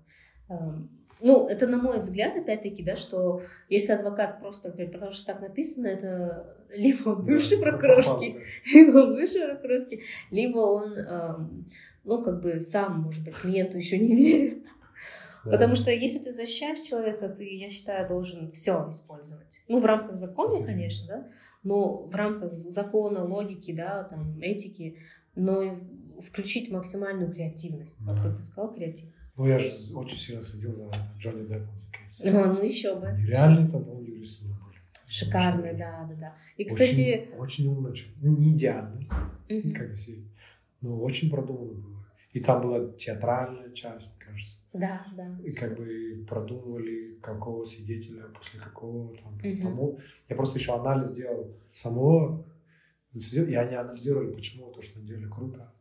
[0.49, 0.89] Эм,
[1.19, 5.41] ну, это на мой взгляд, опять-таки, да, что если адвокат просто говорит, потому что так
[5.41, 8.39] написано, это либо он бывший прокурорский,
[8.73, 11.69] либо он бывший прокурорский, либо он, эм,
[12.03, 14.65] ну, как бы сам, может быть, клиенту еще не верит.
[15.45, 15.51] Да.
[15.51, 19.61] Потому что если ты защищаешь человека, ты, я считаю, должен все использовать.
[19.69, 21.27] Ну, в рамках закона, конечно, да,
[21.67, 24.99] но в рамках закона, логики, да, там, этики,
[25.35, 25.75] но
[26.21, 27.99] включить максимальную креативность.
[28.01, 29.09] Вот как ты сказал, креатив.
[29.35, 30.89] Ну, я же очень сильно следил за
[31.19, 31.75] Джонни Деппом.
[32.23, 33.07] А, ну, еще бы.
[33.27, 34.57] Реальные там, по-моему, юристы были.
[35.07, 36.35] Шикарные, да, да, да.
[36.55, 37.29] И, кстати...
[37.37, 37.93] Очень, очень умно.
[38.21, 39.09] Ну, не идеальный,
[39.49, 39.73] угу.
[39.75, 40.15] как все,
[40.81, 42.05] но очень продуманно было.
[42.31, 44.59] И там была театральная часть, кажется.
[44.73, 45.37] Да, да.
[45.43, 49.35] И как бы продумывали, какого свидетеля, после какого там.
[49.35, 49.61] Угу.
[49.61, 49.99] Тому.
[50.29, 52.45] Я просто еще анализ сделал самого
[53.13, 55.71] и они анализировали, почему то, что они делали, круто.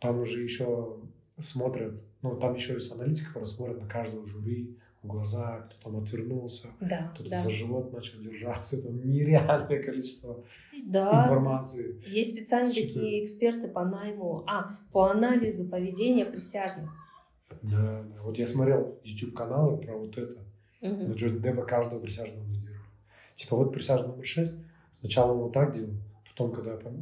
[0.00, 0.98] Там уже еще
[1.38, 6.02] смотрят, ну, там еще есть аналитики, которые смотрят на каждого жюри в глаза, кто там
[6.02, 7.42] отвернулся, да, кто-то да.
[7.42, 8.82] за живот начал держаться.
[8.82, 10.44] Там нереальное количество
[10.84, 11.22] да.
[11.22, 12.02] информации.
[12.06, 12.94] Есть специальные Что-то...
[12.94, 16.90] такие эксперты по найму, а, по анализу поведения присяжных.
[17.62, 18.22] Да, да.
[18.22, 20.38] Вот я смотрел YouTube-каналы про вот это.
[20.80, 21.08] Угу.
[21.08, 22.80] На Джонни Деппа каждого присяжного анализировали.
[23.34, 24.58] Типа вот присяжный номер 6,
[25.00, 25.94] сначала он вот так делал,
[26.28, 26.92] потом, когда типа,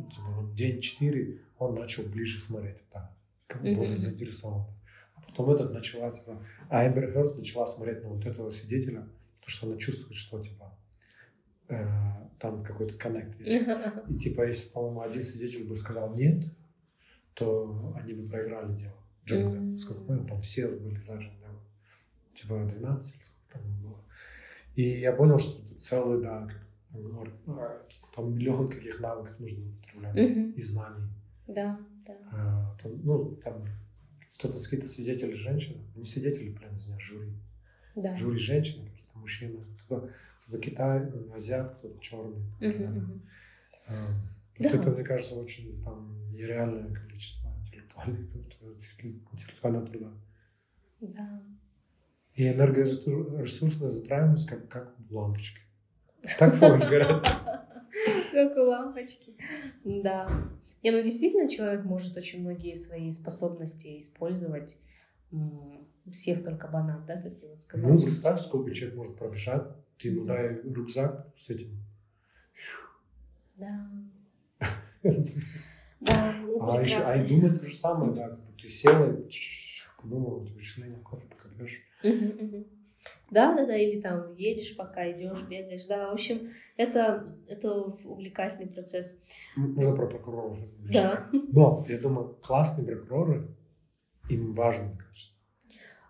[0.54, 3.14] день 4, он начал ближе смотреть, да,
[3.46, 4.64] как бы более заинтересован.
[5.14, 9.08] А потом этот начала, типа, а Эмбер Хёрд начала смотреть на вот этого свидетеля,
[9.40, 10.76] то что она чувствует, что, типа,
[11.68, 11.86] э,
[12.38, 13.66] там какой-то коннект есть.
[14.08, 16.44] И, типа, если, по-моему, один свидетель бы сказал нет,
[17.34, 18.97] то они бы проиграли дело.
[19.28, 21.38] Джонни mm сколько помню, там все были за Джонни
[22.34, 23.98] Типа 12 или сколько там было.
[24.74, 26.68] И я понял, что целый, да, как
[28.14, 30.52] там миллион каких навыков нужно употреблять mm-hmm.
[30.54, 31.08] и знаний.
[31.46, 32.14] Да, да.
[32.32, 33.64] А, там, ну, там
[34.36, 37.32] кто-то, какие-то свидетели женщины, не свидетели, прям, не знаю, жюри.
[37.96, 38.16] Да.
[38.16, 40.12] Жюри женщины, какие-то мужчины, кто-то,
[40.46, 42.42] кто Китай, азиат, кто-то черный.
[42.60, 43.20] Mm-hmm.
[43.88, 43.94] А,
[44.58, 44.68] да.
[44.68, 47.50] это, мне кажется, очень там нереальное количество
[48.06, 50.12] интеллектуального труда.
[51.00, 51.42] Да.
[52.34, 55.60] И энергоресурсная затраиваемость как, как лампочки.
[56.38, 57.26] Так помнишь, говорят.
[58.32, 59.36] Как у лампочки.
[59.84, 60.28] Да.
[60.82, 64.76] Не, ну действительно человек может очень многие свои способности использовать,
[66.12, 67.90] съев только банан, да, как ты вот сказал.
[67.90, 69.64] Ну, представь, сколько человек может пробежать.
[69.98, 71.84] Ты ему дай рюкзак с этим.
[73.56, 73.90] Да.
[76.00, 79.16] Да, ну, а, еще, а и думать то же самое, да, ты села
[80.00, 81.82] подумала, вычисление кофе пока пьешь.
[83.30, 85.86] Да, да, да, или там едешь, пока идешь, бегаешь.
[85.86, 89.18] Да, в общем, это, это увлекательный процесс.
[89.56, 90.58] Можно про прокуроров.
[90.90, 91.28] Да.
[91.32, 93.48] Но, я думаю, классные прокуроры,
[94.28, 95.32] им важно, кажется.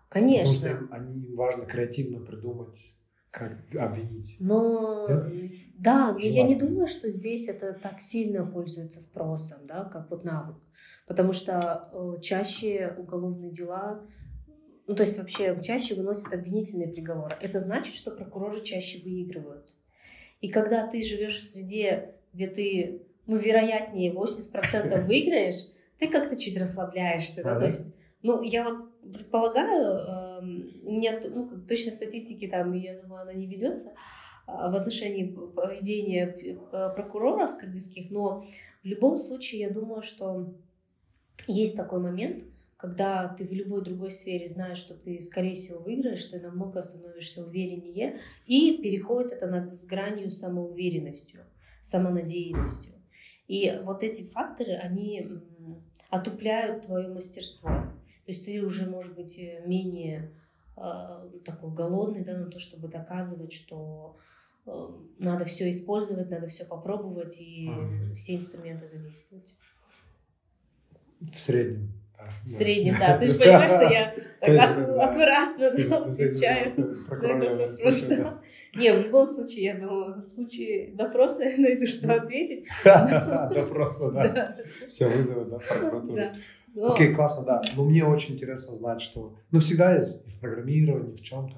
[0.09, 0.53] Конечно.
[0.53, 2.77] Потому что им, они, им важно креативно придумать
[3.31, 4.37] как обвинить.
[4.39, 5.51] Но Нет?
[5.77, 10.23] да, но я не думаю, что здесь это так сильно пользуется спросом, да, как вот
[10.23, 10.57] навык.
[11.07, 14.01] Потому что э, чаще уголовные дела,
[14.87, 17.35] ну то есть вообще чаще выносят обвинительные приговоры.
[17.39, 19.73] Это значит, что прокуроры чаще выигрывают.
[20.41, 25.67] И когда ты живешь в среде, где ты, ну, вероятнее 80% выиграешь,
[25.99, 27.59] ты как-то чуть расслабляешься, да, Ага.
[27.59, 33.23] то есть, ну, я вот предполагаю, эм, у меня ну, точно статистики там, я думаю,
[33.23, 33.93] она не ведется
[34.45, 36.35] а, в отношении поведения
[36.71, 38.45] прокуроров кыргызских, но
[38.83, 40.53] в любом случае я думаю, что
[41.47, 42.43] есть такой момент,
[42.77, 47.45] когда ты в любой другой сфере знаешь, что ты, скорее всего, выиграешь, ты намного становишься
[47.45, 51.41] увереннее, и переходит это на, с гранью самоуверенностью,
[51.81, 52.93] самонадеянностью.
[53.47, 55.27] И вот эти факторы, они
[56.09, 57.69] отупляют твое мастерство.
[58.29, 60.29] То есть ты уже, может быть, э, менее
[60.77, 60.81] э,
[61.43, 64.17] такой голодный да, на то, чтобы доказывать, что
[64.67, 64.71] э,
[65.17, 68.15] надо все использовать, надо все попробовать и Мгм.
[68.15, 69.51] все инструменты задействовать.
[71.19, 71.91] В среднем.
[72.19, 73.17] да, В среднем, да.
[73.17, 74.13] Ты же понимаешь, что я
[75.01, 76.75] аккуратно отвечаю.
[78.75, 82.67] Не, в любом случае, я думаю, в случае допроса я найду, что ответить.
[82.85, 84.27] Допроса, да.
[84.27, 84.57] Да.
[84.87, 86.31] Все вызовы, да, прокуратуры.
[86.79, 87.61] Но- Окей, классно, да.
[87.75, 89.35] Но мне очень интересно знать, что...
[89.51, 91.57] Ну, всегда есть и в программировании, в чем-то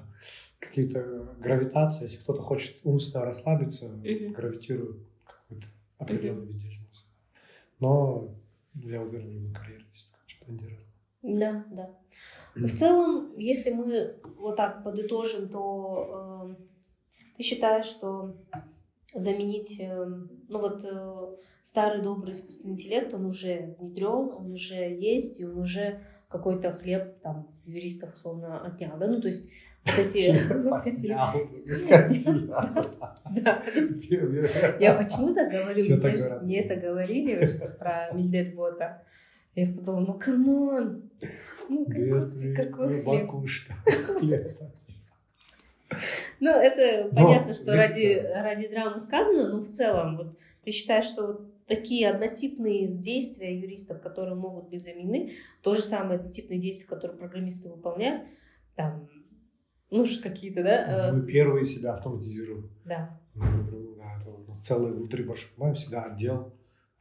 [0.58, 2.04] какие-то гравитации.
[2.04, 4.32] Если кто-то хочет умственно расслабиться, Мгм.
[4.32, 5.66] гравитирует какой-то
[5.98, 7.06] определенной вид деятельности.
[7.78, 8.30] Но
[8.74, 10.92] я уверен, в любой карьере есть что-то интересное.
[11.22, 11.90] Да, да.
[12.56, 16.56] В целом, если мы вот так подытожим, то эм,
[17.36, 18.34] ты считаешь, что
[19.14, 25.40] заменить, эм, ну вот э, старый добрый искусственный интеллект, он уже внедрен, он уже есть,
[25.40, 29.50] и он уже какой-то хлеб там юристов условно отнял, да, ну то есть
[29.84, 30.20] вот эти.
[34.80, 36.42] Я почему-то говорю, мне, так говорят?
[36.42, 39.02] мне это говорили про Мильдет-бота.
[39.54, 41.10] Я подумала, ну come on,
[41.68, 43.30] ну какой, какой хлеб.
[46.42, 51.04] Ну, это Но, понятно, что ради, ради драмы сказано, но в целом, вот ты считаешь,
[51.04, 55.30] что вот такие однотипные действия юристов, которые могут быть заменены,
[55.62, 58.24] то же самое однотипные действия, которые программисты выполняют,
[58.74, 59.08] там,
[59.90, 61.10] ну, какие-то, да?
[61.10, 62.72] э, Мы первые себя автоматизируем.
[62.84, 66.52] Да, Мы напрямую, да, это вот целый внутри большой команды всегда отдел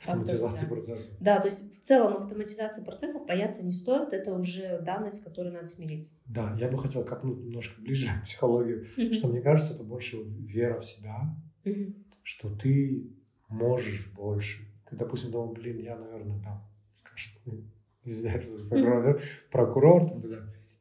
[0.02, 0.66] автоматизации Автоматизации.
[0.66, 1.18] процесса.
[1.20, 5.52] да, то есть в целом автоматизации процессов бояться не стоит, это уже данность, с которой
[5.52, 6.16] надо смириться.
[6.26, 10.80] Да, я бы хотел копнуть немножко ближе к психологии, что мне кажется, это больше вера
[10.80, 11.36] в себя,
[12.24, 13.12] что ты
[13.49, 14.68] можешь больше.
[14.89, 16.62] Ты, допустим, думал, блин, я, наверное, там,
[16.97, 17.64] скажешь, ну,
[18.04, 19.22] не знаю, что прокурор,
[19.52, 20.30] прокурор, там, ты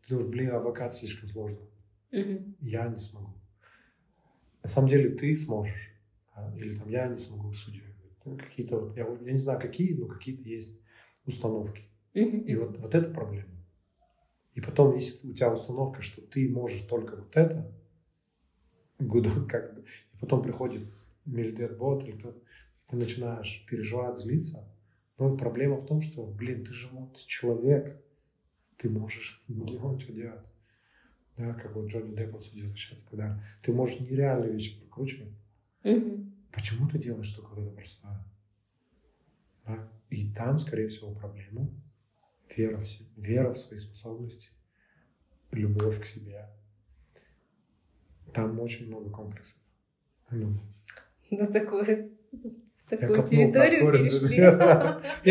[0.09, 1.59] думаешь, блин, адвокат слишком сложно,
[2.11, 3.35] я не смогу.
[4.63, 5.91] На самом деле ты сможешь,
[6.35, 7.85] а, или там я не смогу судьей.
[8.31, 10.81] Ну, Какие-то вот, я, я не знаю, какие, но какие-то есть
[11.27, 11.83] установки.
[12.15, 13.51] И вот, вот это проблема.
[14.55, 17.73] И потом, если у тебя установка, что ты можешь только вот это,
[19.49, 20.87] как бы, и потом приходит
[21.25, 22.35] милитет бот или кто
[22.89, 24.69] ты начинаешь переживать, злиться,
[25.19, 28.01] но проблема в том, что, блин, ты же вот человек,
[28.77, 30.45] ты можешь миллион чего делать.
[31.37, 35.33] Да, как вот Джонни Депп судил защиты, когда ты можешь нереальные вещи прокручивать.
[36.53, 38.19] Почему ты делаешь вот это простое?
[39.67, 39.89] Да?
[40.11, 41.69] И там, скорее всего, проблема
[42.57, 44.49] вера в, се- вера в свои способности,
[45.53, 46.49] любовь к себе.
[48.35, 49.57] Там очень много комплексов.
[50.31, 50.61] Ну,
[51.31, 52.09] На такую, я
[52.89, 54.05] такую копнул территорию корень.
[54.05, 54.37] перешли.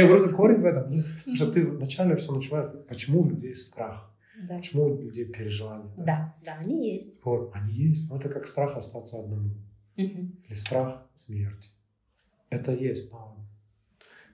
[0.02, 1.04] Не, просто корень в этом.
[1.26, 4.14] ну, что ты вначале все начинаешь, почему у людей страх,
[4.48, 4.58] Да.
[4.58, 5.94] почему у людей переживания.
[5.98, 7.20] Да, да, они есть.
[7.24, 9.52] Вот, они есть, но это как страх остаться одному.
[10.00, 10.38] Мгм.
[10.48, 11.70] или страх смерти.
[12.50, 13.38] Это есть, но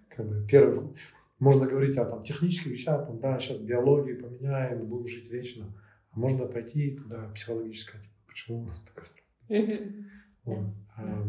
[0.09, 0.95] как бы первый,
[1.39, 5.65] можно говорить о там, технических вещах, там, да, сейчас биологию поменяем, будем жить вечно,
[6.11, 9.25] а можно пойти туда психологическое, типа, почему у нас такой страх.
[9.49, 10.09] Мгм.
[10.45, 10.65] Вот.
[10.97, 11.03] Да.
[11.03, 11.27] А,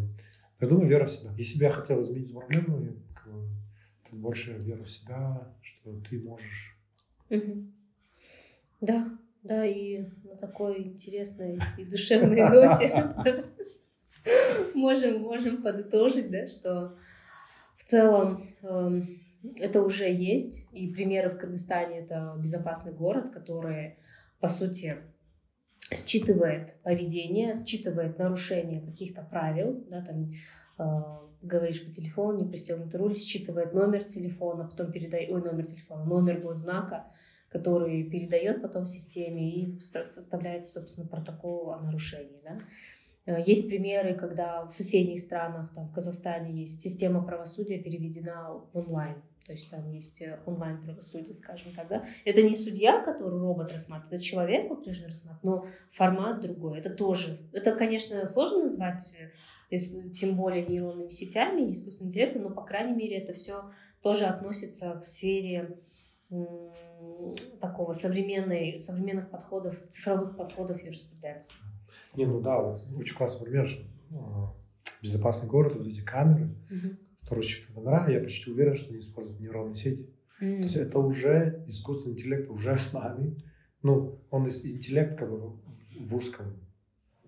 [0.61, 1.33] я думаю, вера в себя.
[1.39, 3.49] Если бы я хотел изменить проблему, я, как бы,
[4.05, 6.77] это больше вера в себя, что ты можешь.
[7.31, 7.73] Мгм.
[8.83, 13.15] Да, да, и на такой интересной и душевной ноте
[14.75, 16.97] можем, можем подытожить, да, что
[17.77, 19.21] в целом эм,
[19.57, 23.99] это уже есть, и примеры в Кыргызстане это безопасный город, который,
[24.41, 24.97] по сути,
[25.93, 30.33] считывает поведение, считывает нарушение каких-то правил, да, там
[30.79, 30.83] э,
[31.43, 36.41] говоришь по телефону, не пристегнутый руль, считывает номер телефона, потом передает, ой, номер телефона, номер
[36.41, 37.07] госзнака,
[37.51, 42.41] который передает потом в системе и составляется, собственно, протокол о нарушении.
[42.43, 42.59] Да?
[43.27, 48.79] Э, есть примеры, когда в соседних странах, там, в Казахстане есть система правосудия переведена в
[48.79, 49.17] онлайн.
[49.45, 52.05] То есть там есть э, онлайн правосудие, скажем так, да.
[52.25, 56.79] Это не судья, который робот рассматривает, это человек по-прежнему рассматривает, но формат другой.
[56.79, 59.13] Это тоже, это, конечно, сложно назвать,
[59.71, 59.77] э,
[60.11, 63.71] тем более нейронными сетями, искусственным интеллектом, но, по крайней мере, это все
[64.03, 65.79] тоже относится к сфере
[67.61, 71.57] такого современной, современных подходов, цифровых подходов юриспруденции.
[72.17, 74.55] Не, ну да, вот очень классный пример, что а,
[75.03, 76.97] безопасный город, вот эти камеры, угу
[77.27, 80.09] которые считают номера, я почти уверен, что они используют нейронные сети.
[80.41, 80.59] Mm.
[80.59, 83.37] То есть это уже искусственный интеллект уже с нами.
[83.83, 85.61] Ну, он из интеллект как бы в,
[85.99, 86.55] в узком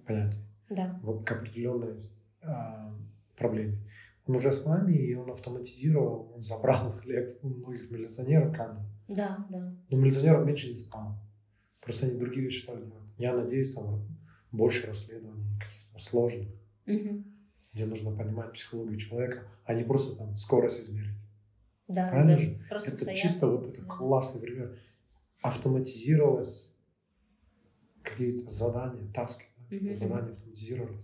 [0.06, 0.38] понятии.
[0.70, 1.00] Да.
[1.02, 1.96] Вот к определенной
[2.42, 2.94] а,
[3.36, 3.78] проблеме.
[4.28, 8.84] Он уже с нами, и он автоматизировал, он забрал хлеб у многих милиционеров бы.
[9.08, 9.74] Да, да.
[9.90, 11.18] Но милиционеров меньше не стало.
[11.80, 13.02] Просто они другие вещи стали делать.
[13.16, 14.06] Я надеюсь, там
[14.52, 16.48] больше расследований каких-то сложных.
[16.86, 17.24] Угу
[17.78, 21.14] где нужно понимать психологию человека, а не просто там скорость измерить.
[21.86, 22.36] Да, Правильно?
[22.68, 23.16] Да, это стоят.
[23.16, 23.88] чисто вот это да.
[23.88, 24.76] классный пример.
[25.42, 26.74] Автоматизировалось
[28.02, 29.92] какие-то задания, таски, угу.
[29.92, 30.98] задания автоматизировались.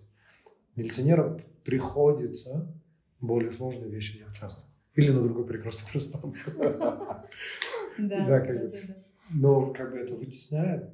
[0.74, 2.74] Милиционерам приходится
[3.20, 4.64] более сложные вещи делать часто.
[4.96, 6.34] Или на другой прекрасный престол.
[7.96, 8.80] Да, как бы.
[9.30, 10.90] Но как бы это вытесняет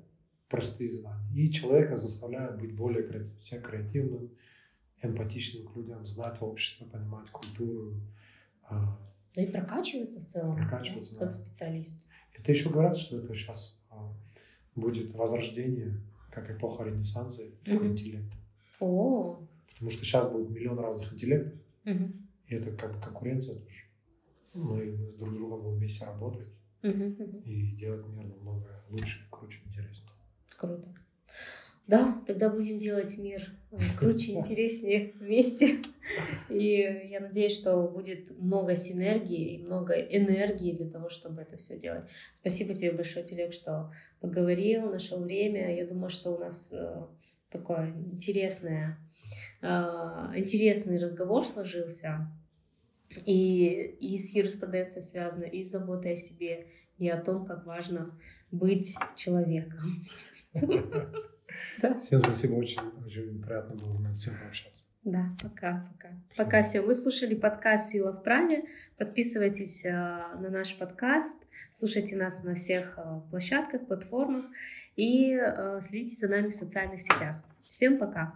[0.50, 1.32] простые знания.
[1.34, 4.30] И человека заставляет быть более креативным,
[5.00, 7.94] эмпатичным к людям, знать общество, понимать культуру.
[8.64, 8.98] А,
[9.34, 11.96] да и прокачиваться в целом, прокачиваться, да, как специалист.
[12.34, 14.12] Это еще говорят, что это сейчас а,
[14.74, 18.32] будет возрождение, как эпоха Ренессанса, такой mm интеллект.
[18.80, 19.40] О.
[19.72, 22.12] Потому что сейчас будет миллион разных интеллектов, mm
[22.48, 23.84] и это как бы конкуренция тоже.
[24.54, 26.48] Мы, мы друг с другом будем вместе работать
[26.82, 30.19] mm и делать мир намного лучше, круче, интереснее.
[30.60, 30.88] Круто.
[31.86, 35.78] Да, тогда будем делать мир э, круче, интереснее вместе.
[36.50, 41.78] И я надеюсь, что будет много синергии и много энергии для того, чтобы это все
[41.78, 42.04] делать.
[42.34, 43.90] Спасибо тебе большое, Телек, что
[44.20, 45.74] поговорил, нашел время.
[45.74, 47.06] Я думаю, что у нас э,
[47.50, 48.96] такой интересный,
[49.62, 49.66] э,
[50.36, 52.30] интересный разговор сложился.
[53.24, 56.66] И, и с юриспруденцией связано, и с заботой о себе,
[56.98, 58.14] и о том, как важно
[58.52, 60.06] быть человеком.
[60.52, 64.82] Всем спасибо, очень, очень приятно было на эту тему общаться.
[65.02, 66.08] Да, пока, пока.
[66.36, 66.82] Пока все.
[66.82, 68.64] Вы слушали подкаст «Сила в праве».
[68.98, 74.44] Подписывайтесь э, на наш подкаст, слушайте нас на всех э, площадках, платформах
[74.96, 77.36] и э, следите за нами в социальных сетях.
[77.66, 78.34] Всем пока!